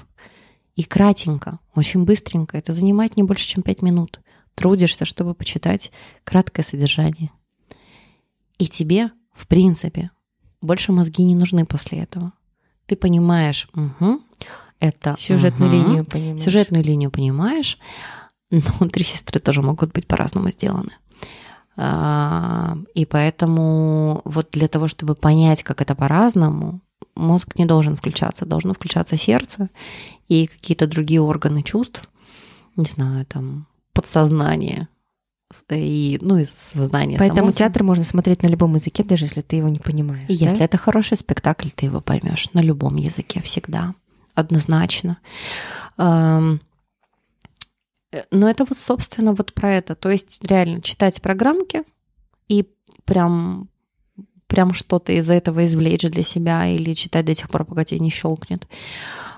[0.75, 2.57] И кратенько, очень быстренько.
[2.57, 4.19] Это занимает не больше, чем пять минут.
[4.55, 5.91] Трудишься, чтобы почитать
[6.23, 7.31] краткое содержание.
[8.57, 10.11] И тебе, в принципе,
[10.61, 12.33] больше мозги не нужны после этого.
[12.85, 14.21] Ты понимаешь, угу,
[14.79, 15.15] это...
[15.19, 16.41] Сюжетную угу, линию понимаешь.
[16.41, 17.79] Сюжетную линию понимаешь.
[18.51, 20.91] Но три сестры тоже могут быть по-разному сделаны.
[21.77, 26.81] А, и поэтому вот для того, чтобы понять, как это по-разному,
[27.15, 29.69] мозг не должен включаться, должно включаться сердце
[30.27, 32.09] и какие-то другие органы чувств,
[32.75, 34.87] не знаю, там, подсознание,
[35.69, 37.19] и, ну, и сознание.
[37.19, 40.29] Поэтому театр можно смотреть на любом языке, даже если ты его не понимаешь.
[40.29, 40.45] И да?
[40.45, 43.93] если это хороший спектакль, ты его поймешь на любом языке всегда,
[44.33, 45.19] однозначно.
[45.97, 46.61] Эм,
[48.31, 49.95] но это вот, собственно, вот про это.
[49.95, 51.83] То есть реально читать программки
[52.47, 52.67] и
[53.05, 53.69] прям
[54.47, 58.09] прям что-то из этого извлечь для себя или читать до тех пор, пока тебе не
[58.09, 58.67] щелкнет.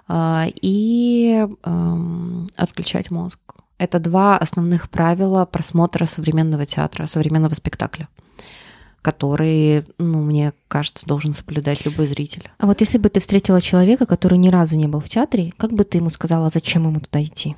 [0.07, 3.39] А, и эм, отключать мозг.
[3.77, 8.07] Это два основных правила просмотра современного театра, современного спектакля
[9.03, 12.51] которые, ну, мне кажется, должен соблюдать любой зритель.
[12.57, 15.71] А вот если бы ты встретила человека, который ни разу не был в театре, как
[15.71, 17.55] бы ты ему сказала, зачем ему туда идти?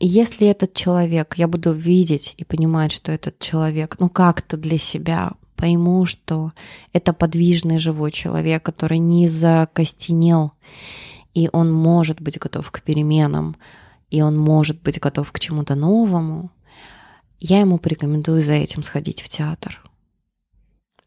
[0.00, 5.32] если этот человек, я буду видеть и понимать, что этот человек, ну как-то для себя
[5.58, 6.52] пойму, что
[6.92, 10.52] это подвижный живой человек, который не закостенел,
[11.34, 13.56] и он может быть готов к переменам,
[14.08, 16.50] и он может быть готов к чему-то новому,
[17.40, 19.82] я ему порекомендую за этим сходить в театр.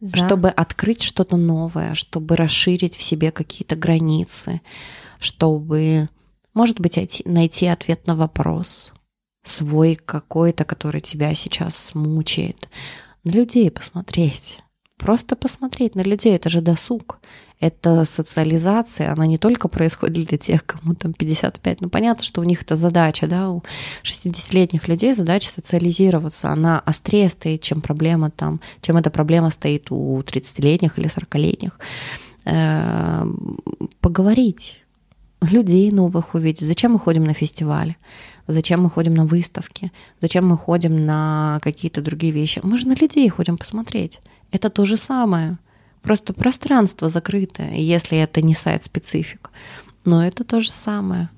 [0.01, 0.17] За...
[0.17, 4.61] Чтобы открыть что-то новое, чтобы расширить в себе какие-то границы,
[5.19, 6.09] чтобы
[6.53, 8.93] Может быть, найти ответ на вопрос
[9.43, 12.69] свой какой-то, который тебя сейчас мучает.
[13.23, 14.59] На людей посмотреть.
[14.97, 17.19] Просто посмотреть на людей, это же досуг.
[17.59, 21.81] Это социализация, она не только происходит для тех, кому там 55.
[21.81, 23.63] Ну, понятно, что у них это задача, да, у
[24.03, 26.49] 60-летних людей задача социализироваться.
[26.49, 31.79] Она острее стоит, чем проблема там, чем эта проблема стоит у 30-летних или 40-летних.
[32.45, 33.59] Эм,
[33.99, 34.83] поговорить,
[35.41, 36.67] людей новых увидеть.
[36.67, 37.97] Зачем мы ходим на фестивали?
[38.51, 39.91] Зачем мы ходим на выставки?
[40.21, 42.59] Зачем мы ходим на какие-то другие вещи?
[42.63, 44.19] Мы же на людей ходим посмотреть.
[44.51, 45.57] Это то же самое.
[46.01, 49.51] Просто пространство закрытое, если это не сайт-специфик.
[50.03, 51.29] Но это то же самое.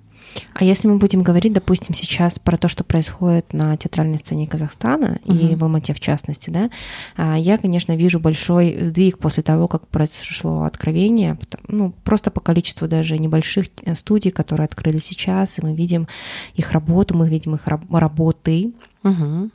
[0.53, 5.19] А если мы будем говорить, допустим, сейчас про то, что происходит на театральной сцене Казахстана
[5.25, 5.33] угу.
[5.33, 6.69] и в Алмате в частности, да,
[7.15, 12.87] а, я, конечно, вижу большой сдвиг после того, как произошло откровение, ну, просто по количеству
[12.87, 16.07] даже небольших э, студий, которые открыли сейчас, и мы видим
[16.55, 19.49] их работу, мы видим их работы, Угу.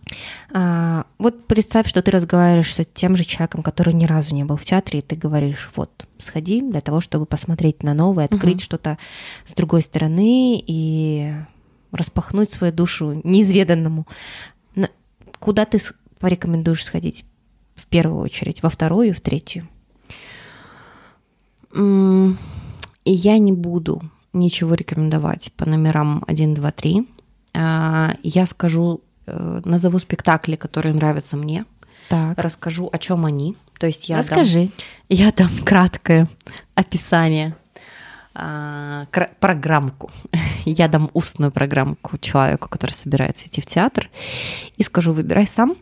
[0.52, 4.56] А, вот представь, что ты разговариваешь с тем же человеком, который ни разу не был
[4.56, 8.64] в театре, и ты говоришь, вот, сходи для того, чтобы посмотреть на новое, открыть угу.
[8.64, 8.98] что-то
[9.46, 11.32] с другой стороны и
[11.92, 14.06] распахнуть свою душу неизведанному.
[15.38, 15.78] Куда ты
[16.18, 17.24] порекомендуешь сходить
[17.74, 19.68] в первую очередь, во вторую, в третью?
[21.74, 22.36] И
[23.04, 27.08] я не буду ничего рекомендовать по номерам 1, 2, 3.
[27.54, 29.00] Я скажу
[29.64, 31.64] назову спектакли, которые нравятся мне.
[32.08, 32.38] Так.
[32.38, 33.56] Расскажу, о чем они.
[33.78, 34.66] То есть я Расскажи.
[34.66, 34.70] Дам,
[35.08, 36.28] я дам краткое
[36.74, 37.56] описание
[38.34, 39.06] а,
[39.40, 40.10] программку.
[40.64, 44.10] Я дам устную программку человеку, который собирается идти в театр,
[44.76, 45.76] и скажу, выбирай сам.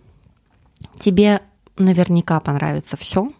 [0.98, 1.42] Тебе
[1.76, 3.30] наверняка понравится все.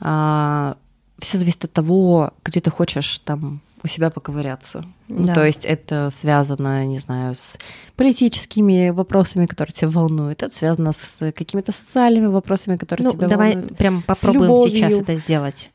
[0.00, 0.76] А,
[1.18, 4.84] все зависит от того, где ты хочешь там у себя поковыряться.
[5.08, 5.34] Да.
[5.34, 7.58] То есть это связано, не знаю, с
[7.96, 10.42] политическими вопросами, которые тебя волнуют.
[10.42, 13.76] Это связано с какими-то социальными вопросами, которые ну, тебя давай волнуют.
[13.76, 15.70] прям попробуем сейчас это сделать.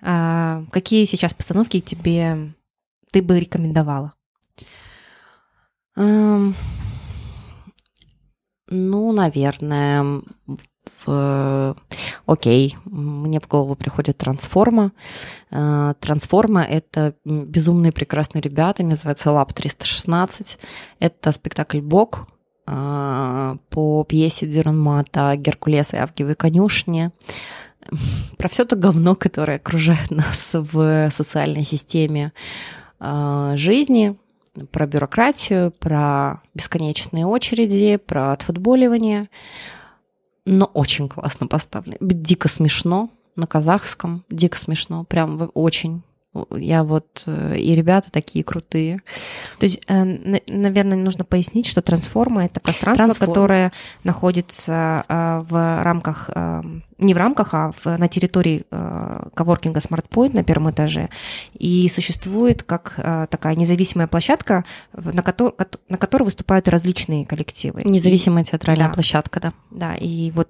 [0.00, 2.54] А, какие сейчас постановки тебе
[3.10, 4.14] ты бы рекомендовала?
[5.96, 6.54] Um,
[8.68, 10.22] ну, наверное.
[12.26, 14.92] Окей, мне в голову приходит трансформа.
[15.50, 20.58] Э, трансформа— это безумные прекрасные ребята, называется Lab 316.
[21.00, 22.28] Это спектакль «Бог»,
[22.66, 27.10] э, по пьесе Дюрнмата «Геркулес и Авгиевой конюшни».
[28.38, 32.32] Про все то говно, которое окружает нас в социальной системе
[33.00, 34.16] э, жизни,
[34.70, 39.28] про бюрократию, про бесконечные очереди, про отфутболивание—
[40.44, 41.96] но очень классно поставлен.
[42.00, 46.02] Дико смешно на казахском, дико смешно, прям очень.
[46.50, 49.00] Я вот э, и ребята такие крутые.
[49.58, 50.04] То есть, э,
[50.48, 53.30] наверное, нужно пояснить, что трансформа это пространство, Трансформ.
[53.30, 56.30] которое находится э, в рамках
[56.98, 58.64] не в рамках, а в, на территории
[59.34, 61.08] коворкинга SmartPoint на первом этаже.
[61.52, 62.94] И существует как
[63.28, 65.56] такая независимая площадка, на, котор,
[65.88, 67.80] на которой выступают различные коллективы.
[67.82, 68.94] Независимая театральная да.
[68.94, 69.52] площадка, да.
[69.72, 70.48] Да, и вот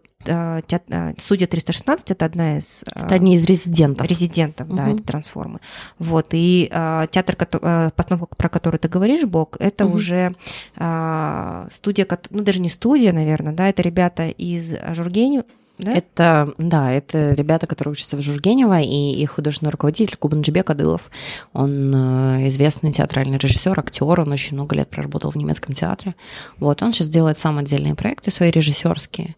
[1.19, 2.85] Судья 316 это одна из...
[2.95, 4.07] Э, это одни из резидентов.
[4.07, 4.77] Резидентов, угу.
[4.77, 5.61] да, это трансформы.
[5.99, 9.97] Вот, и э, театр, э, постановка, про который ты говоришь, Бог, это угу.
[9.97, 10.35] уже
[10.77, 15.43] э, студия, ну даже не студия, наверное, да, это ребята из Жургени,
[15.79, 15.93] да?
[15.93, 21.11] Это, да, это ребята, которые учатся в Жургенево, и их художественный руководитель Кубанджибек Адылов.
[21.53, 26.15] Он э, известный театральный режиссер, актер, он очень много лет проработал в немецком театре.
[26.59, 29.35] Вот, он сейчас делает сам отдельные проекты свои режиссерские.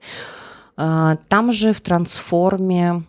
[0.77, 3.03] Э, там же в трансформе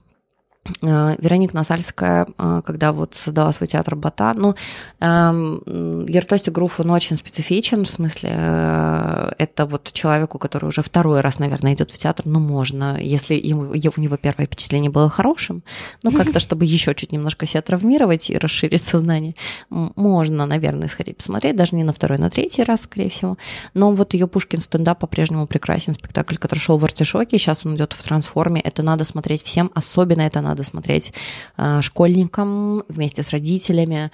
[0.81, 4.55] Вероника Насальская, э, когда вот создала свой театр Бата, ну,
[4.99, 11.21] эм, Ертости Груф, он очень специфичен, в смысле, э, это вот человеку, который уже второй
[11.21, 15.61] раз, наверное, идет в театр, ну, можно, если ему, у него первое впечатление было хорошим,
[16.01, 19.35] ну, как-то, чтобы еще чуть немножко себя травмировать и расширить сознание,
[19.69, 23.37] можно, наверное, сходить посмотреть, даже не на второй, на третий раз, скорее всего,
[23.75, 27.93] но вот ее Пушкин стендап по-прежнему прекрасен, спектакль, который шел в Артишоке, сейчас он идет
[27.93, 31.13] в трансформе, это надо смотреть всем, особенно это надо надо смотреть
[31.57, 34.09] э, школьникам вместе с родителями.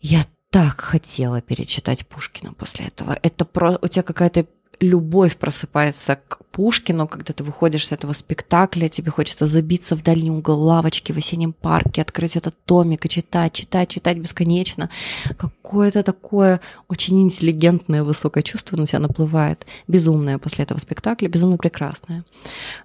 [0.00, 3.16] Я так хотела перечитать Пушкина после этого.
[3.22, 3.78] Это про...
[3.80, 4.46] У тебя какая-то
[4.82, 10.30] любовь просыпается к Пушкину, когда ты выходишь с этого спектакля, тебе хочется забиться в дальний
[10.30, 14.90] угол лавочки в осеннем парке, открыть этот томик и читать, читать, читать бесконечно.
[15.38, 19.66] Какое-то такое очень интеллигентное, высокое чувство на тебя наплывает.
[19.88, 22.24] Безумное после этого спектакля, безумно прекрасное.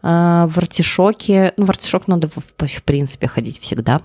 [0.02, 4.02] А, в артишоке, ну, в артишок надо в, в принципе ходить всегда.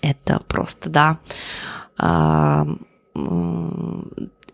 [0.00, 1.18] Это просто, да.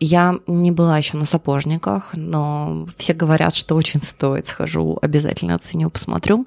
[0.01, 4.47] А, я не была еще на сапожниках, но все говорят, что очень стоит.
[4.47, 6.47] Схожу, обязательно оценю, посмотрю.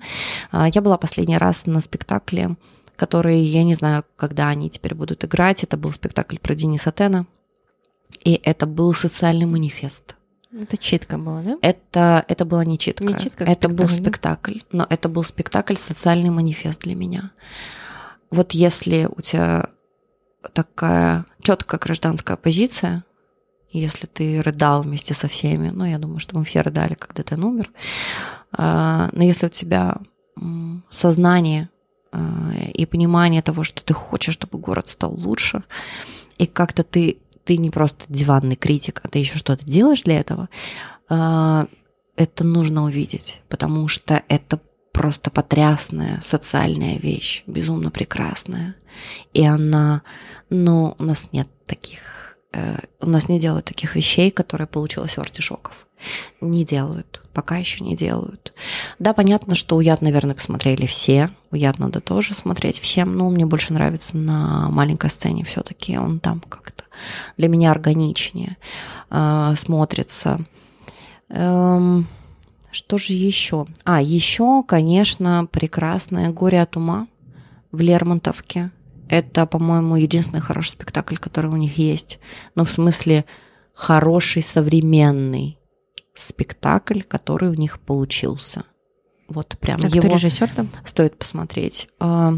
[0.51, 2.55] А, я была последний раз на спектакле,
[2.95, 5.63] который, я не знаю, когда они теперь будут играть.
[5.63, 7.25] Это был спектакль про Дениса Тена.
[8.23, 10.15] И это был социальный манифест.
[10.53, 11.57] Это читка была, да?
[11.61, 13.05] Это, это была не читка.
[13.05, 13.93] Не читка, это спектакль, был да?
[13.93, 17.31] спектакль, но это был спектакль социальный манифест для меня.
[18.31, 19.69] Вот если у тебя
[20.53, 23.05] такая четкая гражданская позиция,
[23.71, 27.36] если ты рыдал вместе со всеми, ну, я думаю, что мы все рыдали, когда ты
[27.36, 27.71] умер,
[28.51, 29.97] а, но если у тебя
[30.89, 31.69] сознание
[32.12, 35.63] а, и понимание того, что ты хочешь, чтобы город стал лучше,
[36.38, 40.49] и как-то ты, ты не просто диванный критик, а ты еще что-то делаешь для этого,
[41.10, 41.67] а,
[42.15, 44.60] это нужно увидеть, потому что это
[44.91, 48.75] просто потрясная социальная вещь, безумно прекрасная.
[49.34, 50.01] И она,
[50.49, 52.31] ну, у нас нет таких,
[52.99, 55.87] у нас не делают таких вещей, которые получилось у артишоков.
[56.41, 58.53] Не делают, пока еще не делают.
[58.99, 61.29] Да, понятно, что уят, наверное, посмотрели все.
[61.51, 65.97] Уят надо тоже смотреть всем, но мне больше нравится на маленькой сцене все-таки.
[65.97, 66.85] Он там как-то
[67.37, 68.57] для меня органичнее
[69.09, 70.45] э, смотрится.
[71.29, 72.07] Эм,
[72.71, 73.67] что же еще?
[73.83, 77.07] А, еще, конечно, прекрасное «Горе от ума»
[77.71, 78.71] в Лермонтовке.
[79.12, 82.17] Это, по-моему, единственный хороший спектакль, который у них есть.
[82.56, 83.26] Ну, в смысле,
[83.74, 85.60] хороший современный
[86.15, 88.63] спектакль, который у них получился.
[89.28, 90.69] Вот прям а его режиссер там?
[90.86, 91.89] стоит посмотреть.
[92.00, 92.36] А,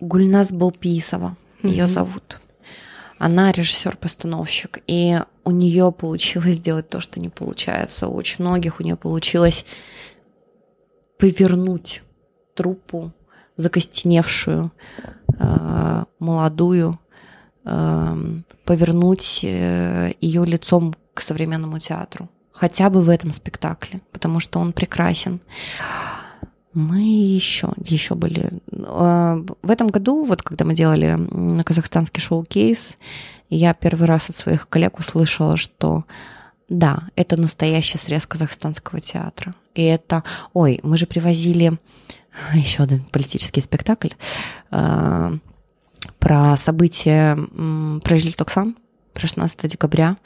[0.00, 1.92] Гульнас Балпиисова, ее Мгм.
[1.92, 2.40] зовут.
[3.18, 8.08] Она режиссер-постановщик, и у нее получилось сделать то, что не получается.
[8.08, 9.66] У очень многих у нее получилось
[11.18, 12.02] повернуть
[12.54, 13.12] труппу,
[13.62, 14.70] закостеневшую,
[15.38, 16.98] э, молодую,
[17.64, 18.16] э,
[18.64, 22.28] повернуть ее лицом к современному театру.
[22.52, 25.40] Хотя бы в этом спектакле, потому что он прекрасен.
[26.74, 28.60] Мы еще, еще были.
[28.70, 32.96] э, В этом году, вот когда мы делали казахстанский шоу-кейс,
[33.50, 36.04] я первый раз от своих коллег услышала, что
[36.68, 39.54] да, это настоящий срез казахстанского театра.
[39.74, 41.78] И это, ой, мы же привозили
[42.54, 44.10] еще один политический спектакль
[44.70, 45.38] э,
[46.18, 47.36] про события,
[48.02, 48.76] про Желтоксан,
[49.12, 50.16] про 16 декабря.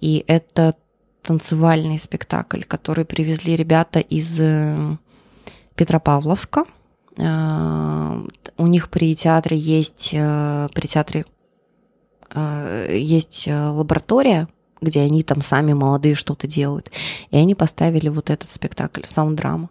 [0.00, 0.74] И это
[1.22, 4.96] танцевальный спектакль, который привезли ребята из э,
[5.74, 6.64] Петропавловска.
[7.16, 11.24] Э, У них при театре есть, при театре
[12.88, 14.46] есть лаборатория,
[14.80, 16.88] где они там сами молодые что-то делают.
[17.32, 19.68] И они поставили вот этот спектакль, саунд-драма.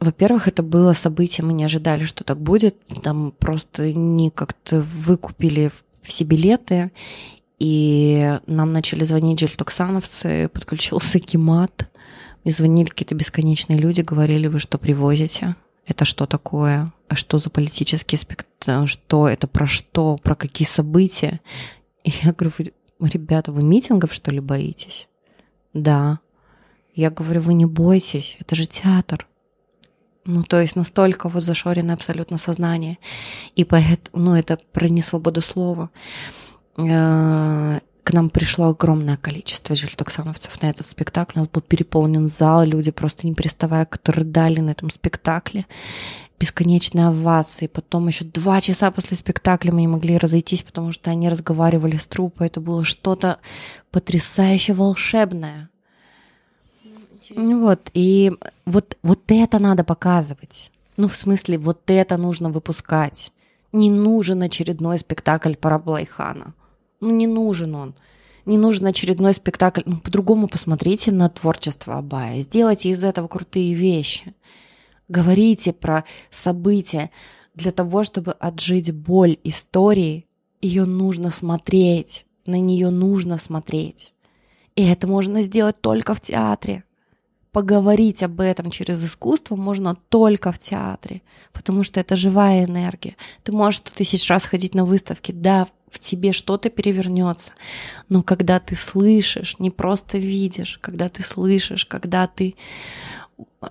[0.00, 2.76] Во-первых, это было событие, мы не ожидали, что так будет.
[3.02, 5.70] Там просто не как-то выкупили
[6.02, 6.92] все билеты,
[7.58, 11.90] и нам начали звонить жильтоксановцы, подключился Кимат.
[12.44, 15.56] Мне звонили какие-то бесконечные люди, говорили, вы что привозите?
[15.86, 16.92] Это что такое?
[17.08, 18.86] А что за политический спектакль?
[18.86, 20.18] Что это про что?
[20.22, 21.40] Про какие события?
[22.04, 22.52] И я говорю,
[22.98, 25.08] «Вы, ребята, вы митингов, что ли, боитесь?
[25.72, 26.20] Да.
[26.94, 29.27] Я говорю, вы не бойтесь, это же театр.
[30.30, 32.98] Ну, то есть настолько вот зашоренное абсолютно сознание.
[33.56, 35.88] И поэтому, ну, это про несвободу слова.
[36.76, 41.38] Э, К нам пришло огромное количество жильтоксановцев на этот спектакль.
[41.38, 45.64] У нас был переполнен зал, люди просто не переставая как-то рыдали на этом спектакле.
[46.38, 47.66] Бесконечные овации.
[47.66, 52.06] Потом еще два часа после спектакля мы не могли разойтись, потому что они разговаривали с
[52.06, 52.48] труппой.
[52.48, 53.38] Это было что-то
[53.90, 55.70] потрясающе волшебное.
[57.30, 58.32] Ну Вот, и
[58.66, 60.70] вот, вот это надо показывать.
[60.96, 63.32] Ну, в смысле, вот это нужно выпускать.
[63.72, 66.54] Не нужен очередной спектакль про Блайхана.
[67.00, 67.94] Ну, не нужен он.
[68.46, 69.82] Не нужен очередной спектакль.
[69.84, 72.40] Ну, по-другому посмотрите на творчество Абая.
[72.40, 74.34] Сделайте из этого крутые вещи.
[75.08, 77.10] Говорите про события.
[77.54, 80.26] Для того, чтобы отжить боль истории,
[80.60, 82.26] ее нужно смотреть.
[82.46, 84.14] На нее нужно смотреть.
[84.74, 86.84] И это можно сделать только в театре
[87.58, 93.16] поговорить об этом через искусство можно только в театре, потому что это живая энергия.
[93.42, 97.50] Ты можешь сто тысяч раз ходить на выставки, да, в тебе что-то перевернется,
[98.08, 102.54] но когда ты слышишь, не просто видишь, когда ты слышишь, когда ты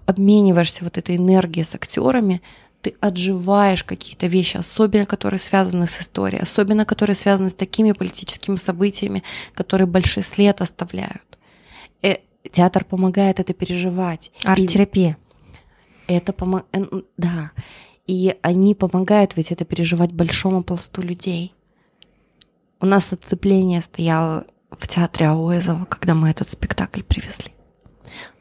[0.06, 2.42] обмениваешься вот этой энергией с актерами,
[2.82, 8.58] ты отживаешь какие-то вещи, особенно которые связаны с историей, особенно которые связаны с такими политическими
[8.58, 9.24] событиями,
[9.54, 11.27] которые большой след оставляют.
[12.48, 14.32] Э, театр помогает это переживать.
[14.44, 15.18] И Арт-терапия.
[16.08, 17.52] это помогает, да.
[18.06, 21.54] И они помогают ведь это переживать большому пласту людей.
[22.80, 27.52] У нас отцепление стояло в театре Ауэзова, когда мы этот спектакль привезли.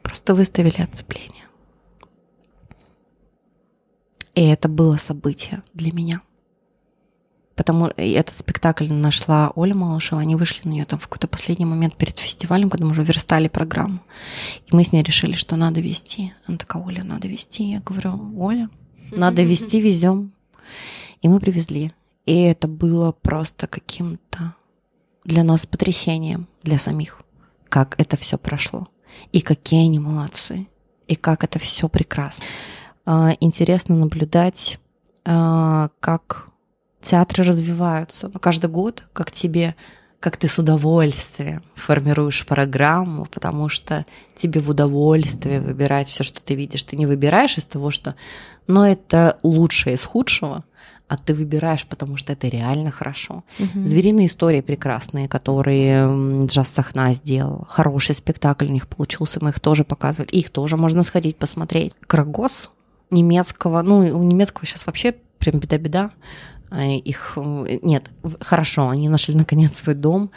[0.01, 1.43] Просто выставили отцепление.
[4.35, 6.21] И это было событие для меня.
[7.57, 11.97] Потому этот спектакль нашла Оля Малышева, они вышли на нее там в какой-то последний момент
[11.97, 13.99] перед фестивалем, когда мы уже верстали программу.
[14.67, 16.33] И мы с ней решили, что надо вести.
[16.45, 17.63] Она такая, Оля, надо вести.
[17.63, 18.69] Я говорю, Оля,
[19.09, 20.33] надо вести, везем.
[21.23, 21.93] И мы привезли.
[22.27, 24.53] И это было просто каким-то
[25.25, 27.23] для нас потрясением, для самих,
[27.69, 28.87] как это все прошло.
[29.31, 30.67] И какие они молодцы.
[31.07, 32.45] И как это все прекрасно.
[33.05, 34.77] А, интересно наблюдать,
[35.25, 36.46] а, как
[37.07, 38.29] театры развиваются.
[38.33, 39.75] Но каждый год, как тебе,
[40.19, 44.05] как ты с удовольствием формируешь программу, потому что
[44.35, 46.83] тебе в удовольствие выбирать все, что ты видишь.
[46.83, 48.15] Ты не выбираешь из того, что,
[48.67, 50.65] но это лучшее из худшего,
[51.07, 53.45] а ты выбираешь, потому что это реально хорошо.
[53.59, 53.85] Угу.
[53.85, 57.65] Звериные истории прекрасные, которые Джаз Сахна сделал.
[57.69, 60.29] Хороший спектакль у них получился, мы их тоже показывали.
[60.31, 61.93] Их тоже можно сходить посмотреть.
[62.05, 62.69] Крагос
[63.09, 66.11] немецкого, ну, у немецкого сейчас вообще прям беда-беда.
[66.69, 68.09] А, их нет,
[68.41, 70.31] хорошо, они нашли наконец свой дом.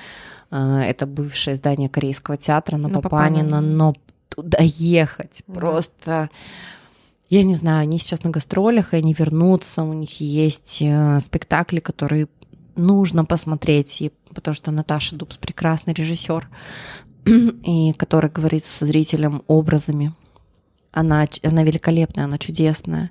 [0.50, 3.94] А, это бывшее здание Корейского театра на ну, Папанина, но
[4.28, 5.54] туда ехать да.
[5.54, 6.30] просто
[7.30, 11.78] я не знаю, они сейчас на гастролях, и они вернутся, у них есть э, спектакли,
[11.78, 12.26] которые
[12.74, 16.48] нужно посмотреть, и, потому что Наташа Дубс прекрасный режиссер,
[17.24, 20.12] и который говорит со зрителем образами.
[20.92, 23.10] Она, она великолепная, она чудесная.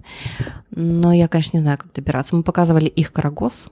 [0.72, 2.36] Но я, конечно, не знаю, как добираться.
[2.36, 3.68] Мы показывали их Карагос,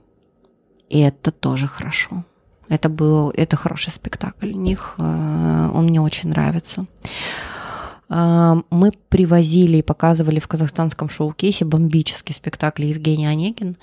[0.88, 2.24] и это тоже хорошо.
[2.68, 4.52] Это был, это хороший спектакль.
[4.52, 6.86] У них э, он мне очень нравится.
[8.08, 13.76] А, мы привозили и показывали в казахстанском шоу-кейсе бомбический спектакль Евгений Онегин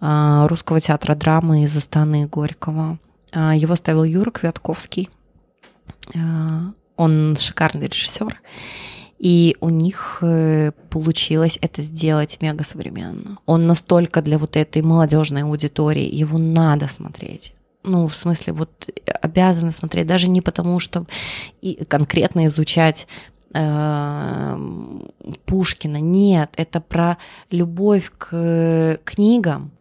[0.00, 2.98] а, русского театра драмы из Астаны Горького.
[3.32, 5.08] Его ставил Юра Квятковский.
[6.96, 8.40] Он шикарный режиссер.
[9.20, 13.38] И у них э, получилось это сделать мега современно.
[13.46, 18.90] Он настолько для вот этой молодежной аудитории, его надо смотреть ну, в смысле, вот
[19.22, 21.06] обязаны смотреть, даже не потому, что
[21.62, 23.06] и конкретно изучать
[23.52, 25.10] Эм,
[25.44, 26.00] Пушкина.
[26.00, 27.18] Нет, это про
[27.50, 29.72] любовь к книгам,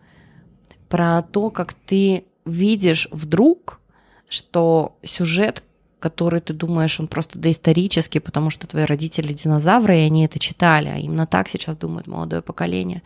[0.87, 3.79] про то, как ты видишь вдруг,
[4.27, 5.61] что сюжет,
[5.99, 10.87] который ты думаешь, он просто доисторический, потому что твои родители динозавры, и они это читали,
[10.87, 13.03] а именно так сейчас думает молодое поколение,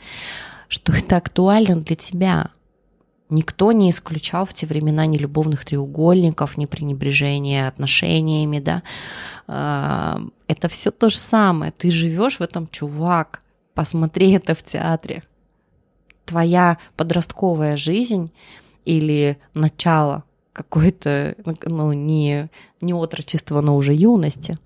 [0.68, 2.50] что это актуально для тебя–
[3.34, 8.84] Никто не исключал в те времена ни любовных треугольников, ни пренебрежения отношениями, да.
[9.48, 11.72] А, это все то же самое.
[11.72, 13.42] Ты живешь в этом, чувак,
[13.74, 15.24] посмотри это в театре.
[16.26, 18.32] Твоя подростковая жизнь
[18.86, 21.36] или начало какой-то,
[21.66, 22.50] ну, не,
[22.80, 24.58] не отрочества, но уже юности,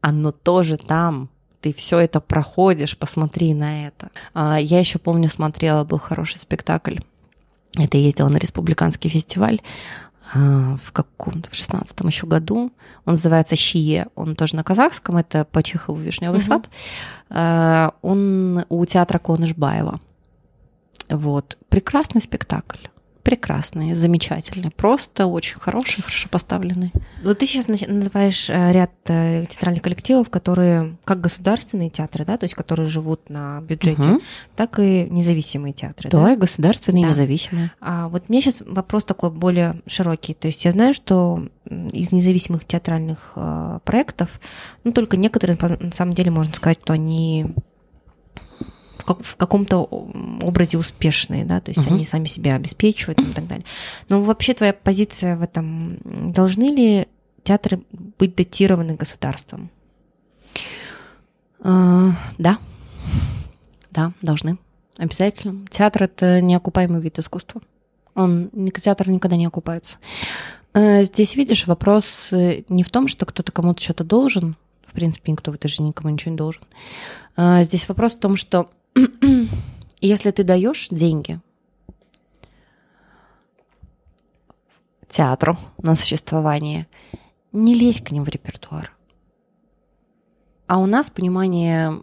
[0.00, 4.10] оно тоже там, ты все это проходишь, посмотри на это.
[4.34, 6.98] А, я еще помню, смотрела, был хороший спектакль
[7.76, 9.60] это ездила на республиканский фестиваль
[10.32, 12.72] а, в каком-то, в шестнадцатом еще году.
[13.04, 14.06] Он называется «Щие».
[14.14, 16.46] Он тоже на казахском, это по Чехову «Вишневый угу.
[16.46, 16.70] сад».
[17.30, 20.00] А, он у театра Конышбаева.
[21.08, 21.58] Вот.
[21.68, 22.86] Прекрасный спектакль
[23.24, 26.92] прекрасные, замечательные, просто очень хорошие, хорошо поставленные.
[27.24, 32.44] Вот ты сейчас называешь э, ряд э, театральных коллективов, которые как государственные театры, да, то
[32.44, 34.20] есть которые живут на бюджете, угу.
[34.54, 36.10] так и независимые театры.
[36.10, 36.32] Да, да?
[36.34, 37.08] и государственные, да.
[37.08, 37.72] и независимые.
[37.80, 40.34] А вот мне сейчас вопрос такой более широкий.
[40.34, 44.28] То есть я знаю, что из независимых театральных э, проектов,
[44.84, 47.54] ну только некоторые, на самом деле, можно сказать, что они
[49.04, 51.94] как, в каком-то образе успешные, да, то есть угу.
[51.94, 53.64] они сами себя обеспечивают и так далее.
[54.08, 55.98] Но вообще твоя позиция в этом,
[56.32, 57.08] должны ли
[57.42, 57.82] театры
[58.18, 59.70] быть датированы государством?
[61.60, 62.58] А, да,
[63.90, 64.58] да, должны.
[64.98, 65.66] Обязательно.
[65.70, 67.62] Театр это неокупаемый вид искусства.
[68.14, 68.50] Он,
[68.80, 69.96] театр никогда не окупается.
[70.72, 74.56] Э, здесь, видишь, вопрос э, не в том, что кто-то кому-то что-то должен.
[74.86, 76.62] В принципе, никто в этой жизни никому ничего не должен.
[77.36, 78.70] Э, здесь вопрос в том, что
[80.00, 81.40] если ты даешь деньги
[85.08, 86.86] театру на существование,
[87.52, 88.92] не лезь к ним в репертуар.
[90.66, 92.02] А у нас понимание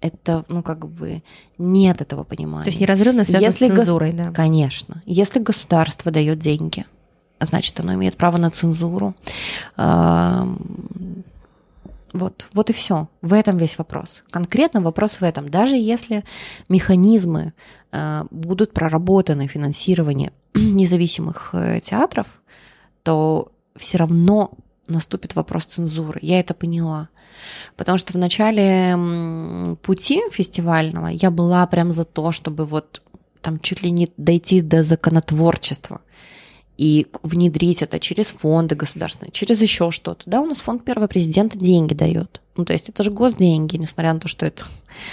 [0.00, 1.22] это, ну, как бы
[1.58, 2.64] нет этого понимания.
[2.64, 4.26] То есть неразрывно связано Если с цензурой, гос...
[4.26, 4.32] да?
[4.32, 5.02] Конечно.
[5.06, 6.84] Если государство дает деньги,
[7.40, 9.14] значит, оно имеет право на цензуру.
[12.12, 13.08] Вот, вот и все.
[13.20, 14.22] В этом весь вопрос.
[14.30, 15.48] Конкретно вопрос в этом.
[15.48, 16.24] Даже если
[16.68, 17.52] механизмы
[17.92, 22.26] э, будут проработаны финансирование независимых э, театров,
[23.02, 24.52] то все равно
[24.88, 26.18] наступит вопрос цензуры.
[26.22, 27.08] Я это поняла.
[27.76, 33.02] Потому что в начале пути фестивального я была прям за то, чтобы вот
[33.42, 36.00] там чуть ли не дойти до законотворчества
[36.76, 40.22] и внедрить это через фонды государственные, через еще что-то.
[40.26, 42.40] Да, у нас фонд первого президента деньги дает.
[42.56, 44.64] Ну, то есть это же госденьги, несмотря на то, что это,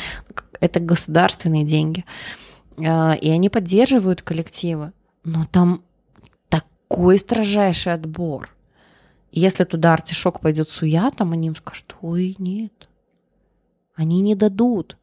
[0.59, 2.05] это государственные деньги.
[2.85, 4.91] А, и они поддерживают коллективы.
[5.23, 5.83] Но там
[6.49, 8.49] такой строжайший отбор.
[9.31, 12.89] если туда артишок пойдет суя, там они им скажут, ой, нет,
[13.95, 14.97] они не дадут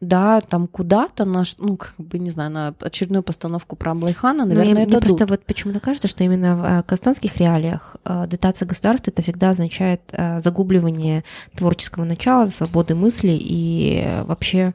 [0.00, 4.54] да, там куда-то наш, ну, как бы, не знаю, на очередную постановку про Амлайхана, ну,
[4.54, 8.66] наверное, это Мне просто вот почему-то кажется, что именно в э, казахстанских реалиях э, дотация
[8.66, 11.24] государства это всегда означает э, загубливание
[11.54, 14.74] творческого начала, свободы мысли и вообще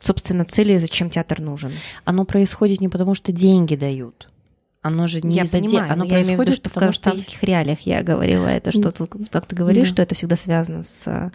[0.00, 1.70] собственно, цели, зачем театр нужен.
[2.04, 4.28] Оно происходит не потому, что деньги дают.
[4.80, 5.92] Оно же не я за понимаю, де...
[5.92, 7.46] оно происходит, я имею в виду, что в казахстанских что...
[7.46, 9.94] реалиях я говорила это, что тут, как ты говоришь, да.
[9.94, 11.30] что это всегда связано с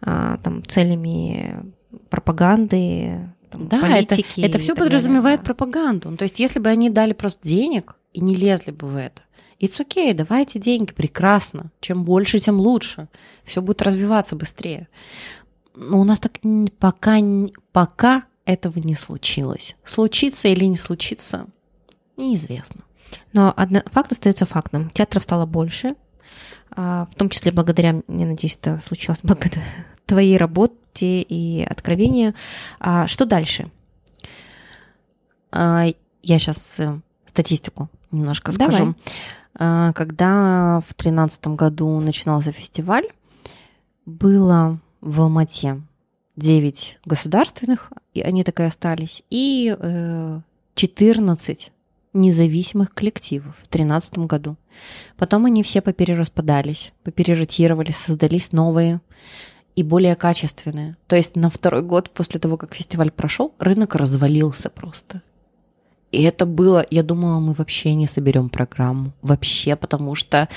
[0.00, 1.62] а, там, целями
[2.10, 4.40] пропаганды, там, да, политики.
[4.40, 5.44] Это, это все подразумевает далее, да.
[5.44, 6.10] пропаганду.
[6.10, 9.22] Ну, то есть, если бы они дали просто денег и не лезли бы в это,
[9.60, 11.70] it's okay, давайте деньги, прекрасно.
[11.80, 13.08] Чем больше, тем лучше.
[13.44, 14.88] Все будет развиваться быстрее.
[15.74, 16.38] Но у нас так
[16.78, 17.18] пока,
[17.72, 19.76] пока этого не случилось.
[19.84, 21.46] Случится или не случится,
[22.16, 22.82] неизвестно.
[23.32, 24.90] Но одно, факт остается фактом.
[24.90, 25.94] Театров стало больше,
[26.70, 29.62] а, в том числе благодаря, я надеюсь, это случилось благодаря
[30.06, 30.74] твоей работе
[31.04, 32.34] и откровению.
[32.78, 33.70] А что дальше?
[35.50, 35.86] А,
[36.22, 38.74] я сейчас э, статистику немножко Давай.
[38.74, 38.94] скажу.
[39.54, 43.06] А, когда в тринадцатом году начинался фестиваль,
[44.06, 45.82] было в Алмате
[46.36, 49.74] 9 государственных, и они так и остались, и
[50.74, 51.70] 14 э,
[52.12, 54.56] независимых коллективов в 2013 году.
[55.16, 59.00] Потом они все поперераспадались, попереротировались, создались новые
[59.78, 60.96] и более качественные.
[61.06, 65.22] То есть на второй год после того, как фестиваль прошел, рынок развалился просто.
[66.10, 69.12] И это было, я думала, мы вообще не соберем программу.
[69.22, 70.48] Вообще, потому что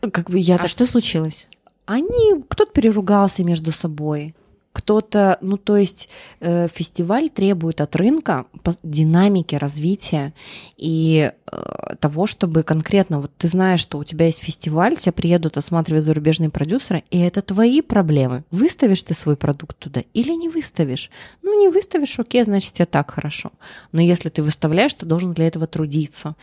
[0.00, 0.54] как бы я...
[0.54, 0.70] А так...
[0.70, 1.48] что случилось?
[1.84, 4.34] Они, кто-то переругался между собой,
[4.72, 6.08] кто-то, ну то есть
[6.40, 8.46] э, фестиваль требует от рынка
[8.82, 10.34] динамики развития
[10.76, 15.56] и э, того, чтобы конкретно, вот ты знаешь, что у тебя есть фестиваль, тебя приедут
[15.56, 18.44] осматривать зарубежные продюсеры, и это твои проблемы.
[18.50, 21.10] Выставишь ты свой продукт туда или не выставишь?
[21.42, 23.50] Ну не выставишь, окей, значит тебе так хорошо.
[23.92, 26.36] Но если ты выставляешь, ты должен для этого трудиться.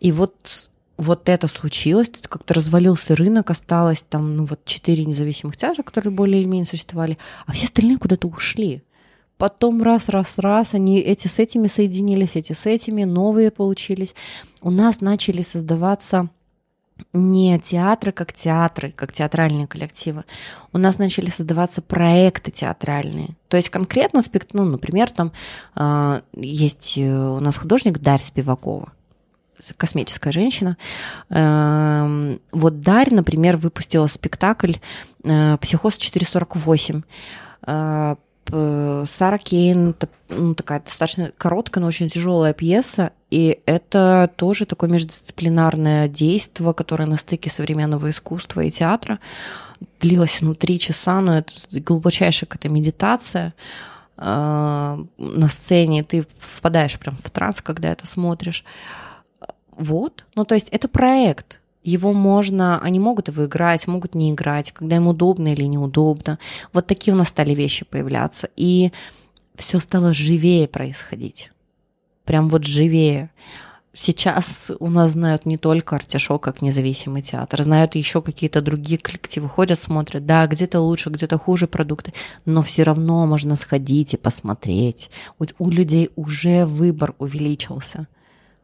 [0.00, 5.82] И вот вот это случилось, как-то развалился рынок, осталось там, ну вот четыре независимых театра,
[5.84, 8.82] которые более или менее существовали, а все остальные куда-то ушли.
[9.38, 14.14] Потом раз, раз, раз, они эти с этими соединились, эти с этими, новые получились.
[14.60, 16.28] У нас начали создаваться
[17.12, 20.24] не театры как театры, как театральные коллективы.
[20.72, 23.36] У нас начали создаваться проекты театральные.
[23.46, 24.20] То есть конкретно,
[24.52, 25.30] ну, например, там
[25.76, 28.92] э, есть э, у нас художник Дарья Спивакова
[29.76, 30.76] космическая женщина.
[31.30, 34.74] Эм, вот Дарь, например, выпустила спектакль
[35.24, 37.02] э, «Психоз 448».
[37.66, 38.16] Э,
[39.06, 39.94] Сара Кейн,
[40.28, 47.06] ну, такая достаточно короткая, но очень тяжелая пьеса, и это тоже такое междисциплинарное действие, которое
[47.06, 49.18] на стыке современного искусства и театра.
[50.00, 53.54] Длилось ну, три часа, но это глубочайшая какая-то медитация
[54.16, 54.22] э,
[55.18, 58.64] на сцене, ты впадаешь прям в транс, когда это смотришь.
[59.78, 60.26] Вот.
[60.34, 61.60] Ну, то есть это проект.
[61.84, 66.38] Его можно, они могут его играть, могут не играть, когда им удобно или неудобно.
[66.72, 68.50] Вот такие у нас стали вещи появляться.
[68.56, 68.92] И
[69.54, 71.50] все стало живее происходить.
[72.24, 73.30] Прям вот живее.
[73.94, 79.48] Сейчас у нас знают не только Артишок как независимый театр, знают еще какие-то другие коллективы,
[79.48, 82.12] ходят, смотрят, да, где-то лучше, где-то хуже продукты,
[82.44, 85.10] но все равно можно сходить и посмотреть.
[85.38, 88.06] У, людей уже выбор увеличился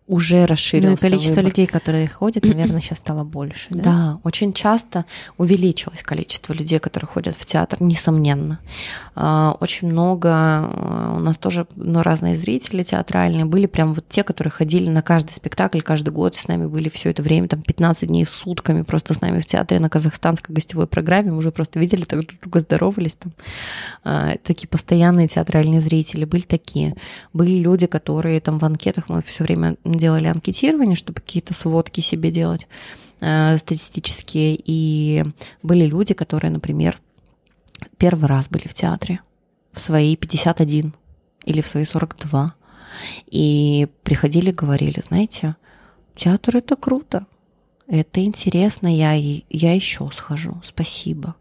[0.06, 1.04] уже расширился.
[1.04, 1.50] Ну, количество выбор.
[1.50, 3.68] людей, которые ходят, наверное, сейчас стало больше.
[3.70, 3.82] Да?
[3.82, 5.06] да, очень часто
[5.38, 8.58] увеличилось количество людей, которые ходят в театр, несомненно.
[9.14, 14.24] А, очень много а, у нас тоже ну, разные зрители театральные были, прям вот те,
[14.24, 18.08] которые ходили на каждый спектакль каждый год, с нами были все это время, там 15
[18.08, 22.04] дней сутками просто с нами в театре на казахстанской гостевой программе, мы уже просто видели,
[22.04, 23.32] так друг друга здоровались там.
[24.04, 26.94] А, такие постоянные театральные зрители были такие.
[27.32, 32.30] Были люди, которые там в анкетах мы все время делали анкетирование, чтобы какие-то сводки себе
[32.30, 32.66] делать.
[33.20, 35.24] э, статистические, и
[35.62, 37.00] были люди, которые, например,
[37.96, 39.20] первый раз были в театре
[39.72, 40.94] в свои 51
[41.44, 42.54] или в свои 42,
[43.26, 45.56] и приходили, говорили, знаете,
[46.14, 47.26] театр это круто,
[47.86, 51.34] это интересно, я, я еще схожу, спасибо.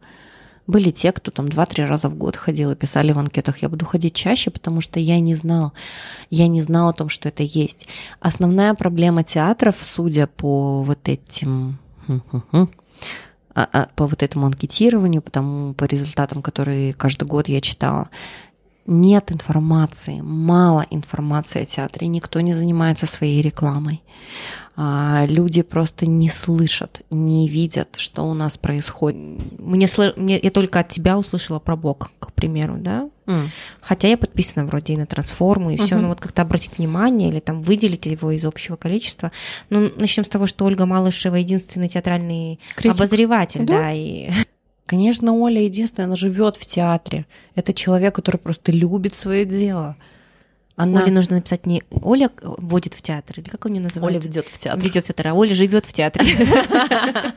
[0.66, 3.86] Были те, кто там два-три раза в год ходил и писали в анкетах, я буду
[3.86, 5.74] ходить чаще, потому что я не знал,
[6.30, 7.88] я не знал о том, что это есть.
[8.22, 11.80] Основная проблема театров, судя по вот этим
[13.56, 18.10] а, а, по вот этому анкетированию, потому по результатам, которые каждый год я читала,
[18.86, 24.02] нет информации, мало информации о театре, никто не занимается своей рекламой.
[24.76, 29.20] А, люди просто не слышат, не видят, что у нас происходит.
[29.60, 33.10] Мне, мне я только от тебя услышала про Бог, к примеру, да?
[33.28, 33.44] Mm.
[33.82, 36.02] Хотя я подписана вроде и на трансформу, и все, uh-huh.
[36.02, 39.32] но вот как-то обратить внимание или там выделить его из общего количества.
[39.70, 43.00] Ну, начнем с того, что Ольга Малышева единственный театральный Критик.
[43.00, 44.30] обозреватель, да, да и
[44.86, 47.26] Конечно, Оля единственная, она живет в театре.
[47.56, 49.96] Это человек, который просто любит свое дело.
[50.76, 51.04] Она...
[51.04, 54.16] Оле нужно написать не Оля вводит в театр, или как он ее называет?
[54.16, 54.82] Оля ведет в театр.
[54.82, 56.26] Ведет в театр, а Оля живет в театре.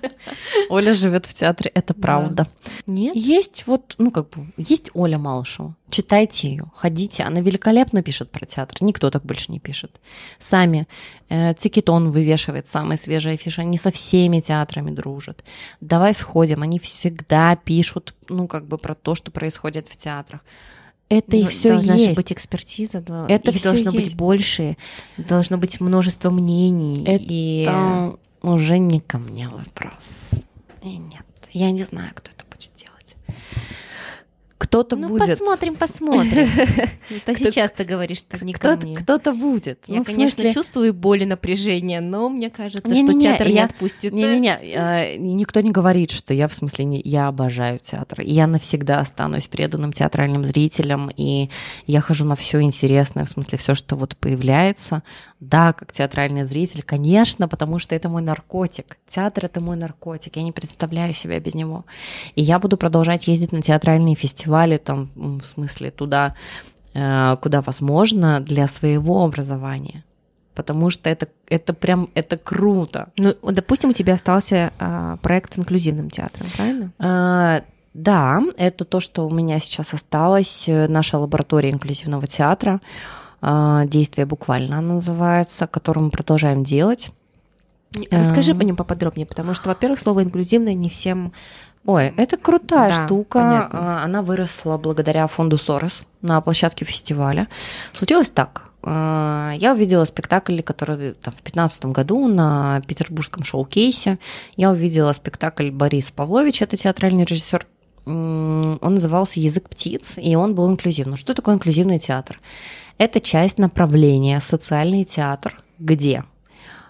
[0.70, 2.49] Оля живет в театре, это правда.
[2.87, 3.14] Нет?
[3.14, 5.74] Есть вот, ну как бы, есть Оля Малышева.
[5.91, 7.24] Читайте ее, ходите.
[7.24, 8.78] Она великолепно пишет про театр.
[8.80, 10.01] Никто так больше не пишет.
[10.39, 10.89] Сами
[11.28, 13.61] э, Цикитон вывешивает самые свежие афиши.
[13.61, 15.45] Они со всеми театрами дружат.
[15.80, 16.62] Давай сходим.
[16.62, 20.41] Они всегда пишут, ну как бы про то, что происходит в театрах
[21.09, 22.17] это и все должна есть.
[22.17, 22.99] быть экспертиза,
[23.29, 24.09] это их должно есть.
[24.09, 24.77] быть больше,
[25.17, 27.05] должно быть множество мнений.
[27.05, 28.17] Это и...
[28.43, 30.31] уже не ко мне вопрос.
[30.83, 33.17] И нет, я не знаю, кто это будет делать
[34.67, 35.29] кто-то ну, будет.
[35.29, 36.49] посмотрим, посмотрим.
[37.25, 38.97] Ты сейчас ты говоришь, что не мне.
[38.97, 39.85] Кто-то будет.
[39.87, 44.12] Я, ну, конечно, чувствую боль и напряжение, но мне кажется, что театр не отпустит.
[44.12, 48.21] Не-не-не, а, никто не говорит, что я, в смысле, я обожаю театр.
[48.23, 51.49] Я навсегда останусь преданным театральным зрителем, и
[51.87, 55.03] я хожу на все интересное, в смысле, все, что вот появляется.
[55.41, 58.97] Да, как театральный зритель, конечно, потому что это мой наркотик.
[59.07, 60.37] Театр— это мой наркотик.
[60.37, 61.84] Я не представляю себя без него.
[62.37, 66.34] И я буду продолжать ездить на театральные фестивали, там, в смысле, туда,
[66.95, 70.05] э, куда возможно, для своего образования.
[70.55, 73.11] Потому что это, это прям, это круто.
[73.18, 76.93] Ну, допустим, у тебя остался а, проект с инклюзивным театром, правильно?
[76.99, 77.61] А,
[77.93, 84.26] да, это то, что у меня сейчас осталось, э, наша лаборатория инклюзивного театра, а, действие
[84.26, 87.11] буквально называется, которую мы продолжаем делать.
[88.11, 91.32] Расскажи по ним поподробнее, потому что, во-первых, слово инклюзивное не всем
[91.87, 93.39] Ой, это крутая да, штука.
[93.39, 94.03] Понятно.
[94.03, 97.47] Она выросла благодаря фонду Сорос на площадке фестиваля.
[97.93, 98.70] Случилось так.
[98.82, 104.18] А, я увидела спектакль, который там, в 2015 году на петербургском шоу-кейсе.
[104.57, 107.66] Я увидела спектакль Борис Павлович, это театральный режиссер.
[108.07, 111.17] Он назывался «Язык птиц», и он был инклюзивным.
[111.17, 112.41] Что такое инклюзивный театр?
[112.99, 116.23] Это часть направления «Социальный театр», где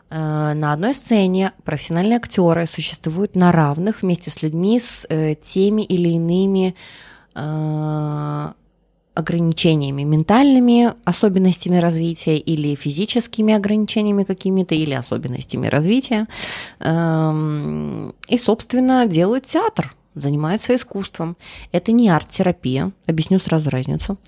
[0.09, 5.83] Э, на одной сцене профессиональные актеры существуют на равных вместе с людьми с э, теми
[5.83, 6.77] или иными
[7.35, 8.49] э,
[9.15, 16.29] ограничениями, ментальными особенностями развития или физическими ограничениями какими-то, или особенностями развития.
[16.81, 21.37] Эм, и, собственно, делают театр занимается искусством.
[21.73, 24.19] Это не арт-терапия, объясню сразу разницу.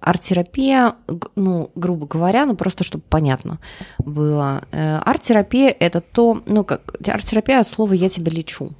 [0.00, 0.94] Арт-терапия,
[1.36, 3.58] ну, грубо говоря, ну просто чтобы понятно
[3.98, 4.64] было.
[4.72, 8.72] Э, арт-терапия это то, ну как, арт-терапия от слова «я тебя лечу».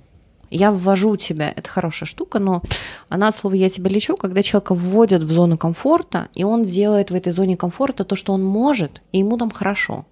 [0.48, 2.62] Я ввожу тебя, это хорошая штука, но
[3.08, 7.10] она от слова «я тебя лечу», когда человека вводят в зону комфорта, и он делает
[7.10, 10.06] в этой зоне комфорта то, что он может, и ему там хорошо.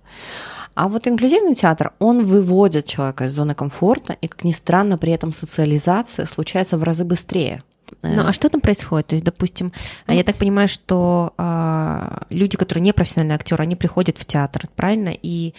[0.75, 5.13] А вот инклюзивный театр, он выводит человека из зоны комфорта, и, как ни странно, при
[5.13, 7.63] этом социализация случается в разы быстрее.
[8.03, 9.09] Ну, а что там происходит?
[9.09, 9.73] То есть, допустим,
[10.07, 14.69] ну, я так понимаю, что э, люди, которые не профессиональные актеры, они приходят в театр,
[14.75, 15.11] правильно?
[15.23, 15.55] И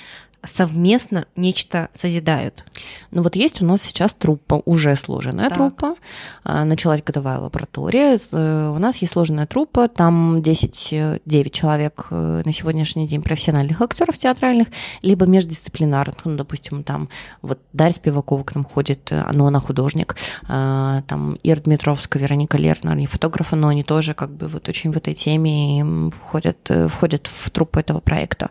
[0.45, 2.65] совместно нечто созидают.
[3.11, 5.57] Ну вот есть у нас сейчас труппа, уже сложенная так.
[5.57, 5.95] труппа.
[6.43, 8.17] А, началась годовая лаборатория.
[8.31, 13.81] Э, у нас есть сложенная труппа, там 10-9 э, человек э, на сегодняшний день профессиональных
[13.81, 14.67] актеров театральных,
[15.01, 16.25] либо междисциплинарных.
[16.25, 17.09] Ну, допустим, там
[17.41, 20.15] вот Дарья Спивакова к нам ходит, но она художник.
[20.47, 24.91] А, там Ира Дмитровская, Вероника Лернер, они фотографы, но они тоже как бы вот очень
[24.91, 28.49] в этой теме входят, входят в труппу этого проекта.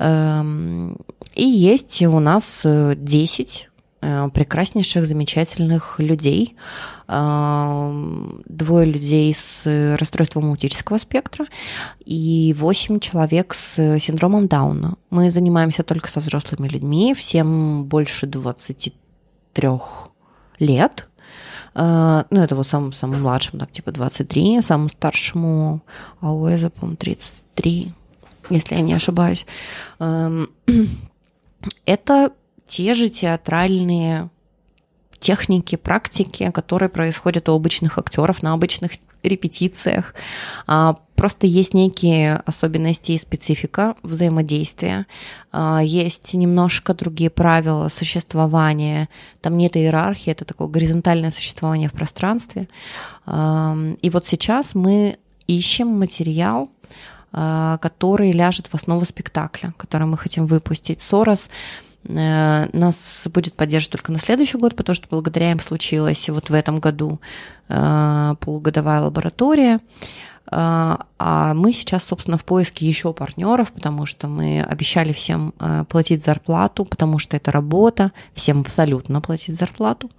[0.00, 0.96] Эм,
[1.34, 3.68] и есть у нас 10
[4.00, 6.56] э, прекраснейших, замечательных людей.
[7.06, 11.44] Э, двое людей с расстройством аутического спектра
[12.06, 14.96] и восемь человек с синдромом Дауна.
[15.10, 19.68] Мы занимаемся только со взрослыми людьми, всем больше 23
[20.60, 21.08] лет.
[21.72, 25.82] Ну, это вот самым, самым младшим, там, типа 23, самому старшему
[26.20, 27.94] Ауэза, по-моему, 33,
[28.50, 29.46] если я не ошибаюсь.
[29.98, 30.50] Эм,
[31.86, 32.32] это
[32.66, 34.30] те же театральные
[35.18, 38.92] техники, практики, которые происходят у обычных актеров на обычных
[39.22, 40.14] репетициях.
[40.66, 45.06] А, просто есть некие особенности и специфика взаимодействия.
[45.52, 49.08] А, есть немножко другие правила существования.
[49.42, 52.68] Там нет иерархии, это такое горизонтальное существование в пространстве.
[53.26, 56.70] И вот сейчас мы ищем материал,
[57.32, 61.00] который ляжет в основу спектакля, который мы хотим выпустить.
[61.00, 61.48] Сорос
[62.04, 66.54] э, нас будет поддерживать только на следующий год, потому что благодаря им случилась вот в
[66.54, 67.20] этом году
[67.68, 69.78] э, полугодовая лаборатория.
[70.50, 75.54] Э, а мы сейчас, собственно, в поиске еще партнеров, потому что мы обещали всем
[75.88, 80.10] платить зарплату, потому что это работа, всем абсолютно платить зарплату.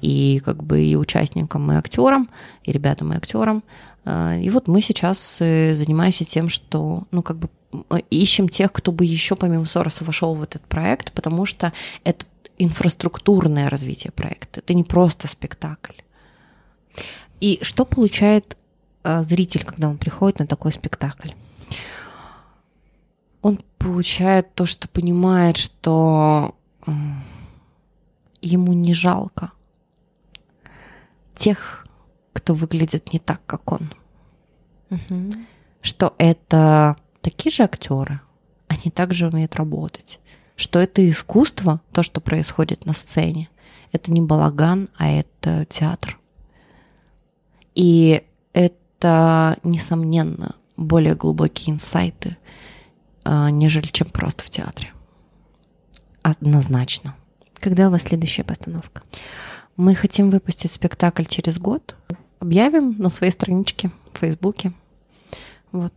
[0.00, 2.30] И как бы и участникам, и актерам,
[2.64, 3.62] и ребятам, и актерам.
[4.04, 7.48] А, и вот мы сейчас э, занимаемся тем, что, ну, как бы
[8.10, 11.72] ищем тех, кто бы еще помимо Сороса вошел в этот проект, потому что
[12.04, 12.26] это
[12.58, 16.00] инфраструктурное развитие проекта, это не просто спектакль.
[17.40, 18.56] И что получает
[19.02, 21.30] а, зритель, когда он приходит на такой спектакль?
[23.40, 26.54] Он получает то, что понимает, что
[28.40, 29.50] ему не жалко
[31.34, 31.81] тех
[32.42, 33.88] кто выглядит не так, как он.
[34.90, 35.34] Угу.
[35.80, 38.20] Что это такие же актеры,
[38.66, 40.18] они также умеют работать.
[40.56, 43.48] Что это искусство, то, что происходит на сцене.
[43.92, 46.18] Это не балаган, а это театр.
[47.76, 52.36] И это, несомненно, более глубокие инсайты,
[53.24, 54.92] а, нежели чем просто в театре.
[56.22, 57.14] Однозначно.
[57.60, 59.02] Когда у вас следующая постановка?
[59.76, 61.94] Мы хотим выпустить спектакль через год
[62.42, 64.72] объявим на своей страничке в Фейсбуке.
[65.70, 65.92] Вот.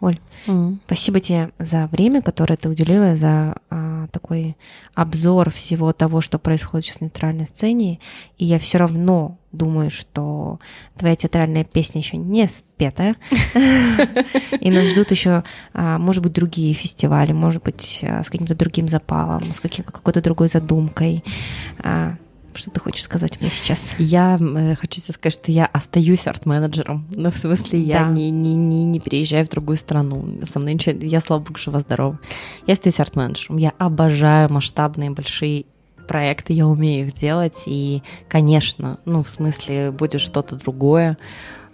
[0.00, 0.78] Оль, mm.
[0.86, 4.56] спасибо тебе за время, которое ты уделила, за а, такой
[4.94, 7.98] обзор всего того, что происходит сейчас на театральной сцене.
[8.36, 10.60] И я все равно думаю, что
[10.98, 13.16] твоя театральная песня еще не спетая.
[14.60, 18.88] И нас ждут еще, а, может быть, другие фестивали, может быть, а, с каким-то другим
[18.88, 21.22] запалом, с какой-то другой задумкой.
[22.56, 23.94] Что ты хочешь сказать мне сейчас?
[23.98, 27.06] Я э, хочу тебе сказать, что я остаюсь арт-менеджером.
[27.16, 28.10] Ну, в смысле, я да.
[28.10, 30.40] не, не, не, не переезжаю в другую страну.
[30.44, 30.96] Со мной ничего...
[31.00, 32.18] Я, слава богу, жива-здорова.
[32.66, 33.56] Я остаюсь арт-менеджером.
[33.56, 35.66] Я обожаю масштабные, большие
[36.06, 37.62] проекты, я умею их делать.
[37.66, 41.18] И, конечно, ну, в смысле, будет что-то другое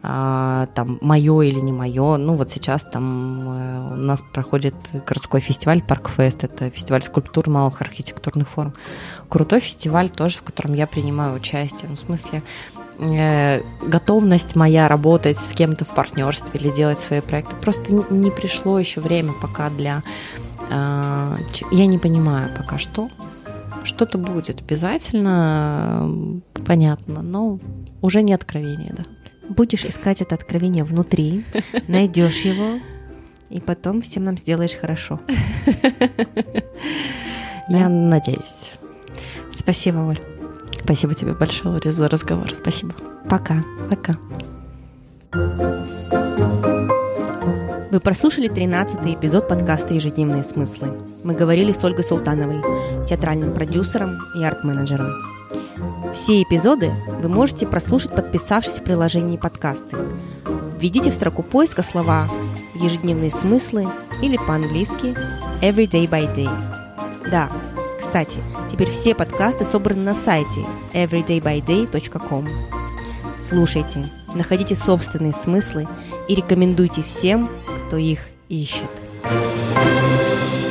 [0.02, 2.16] там мое или не мое.
[2.16, 4.74] Ну вот сейчас там э, у нас проходит
[5.06, 8.74] городской фестиваль Паркфест, это фестиваль скульптур малых архитектурных форм.
[9.28, 11.88] Крутой фестиваль тоже, в котором я принимаю участие.
[11.88, 12.42] Ну, в смысле,
[12.98, 17.54] э, готовность моя работать с кем-то в партнерстве или делать свои проекты.
[17.54, 20.02] Просто не пришло еще время пока для...
[20.68, 21.36] Э,
[21.70, 23.08] я не понимаю пока что.
[23.84, 27.60] Что-то будет обязательно, понятно, но
[28.00, 29.04] уже не откровение, да
[29.48, 31.44] будешь искать это откровение внутри,
[31.88, 32.80] найдешь его,
[33.50, 35.20] и потом всем нам сделаешь хорошо.
[37.68, 38.72] Я надеюсь.
[39.52, 40.20] Спасибо, Оль.
[40.82, 42.54] Спасибо тебе большое, за разговор.
[42.54, 42.94] Спасибо.
[43.28, 43.62] Пока.
[43.90, 44.18] Пока.
[47.90, 50.98] Вы прослушали 13-й эпизод подкаста «Ежедневные смыслы».
[51.24, 52.62] Мы говорили с Ольгой Султановой,
[53.06, 55.41] театральным продюсером и арт-менеджером.
[56.12, 59.96] Все эпизоды вы можете прослушать, подписавшись в приложении подкасты.
[60.78, 62.28] Введите в строку поиска слова
[62.74, 63.88] «ежедневные смыслы»
[64.20, 65.14] или по-английски
[65.60, 66.50] «every day by day».
[67.30, 67.50] Да,
[67.98, 70.60] кстати, теперь все подкасты собраны на сайте
[70.92, 72.48] everydaybyday.com.
[73.38, 75.88] Слушайте, находите собственные смыслы
[76.28, 77.48] и рекомендуйте всем,
[77.86, 78.90] кто их ищет.
[79.24, 80.61] thank you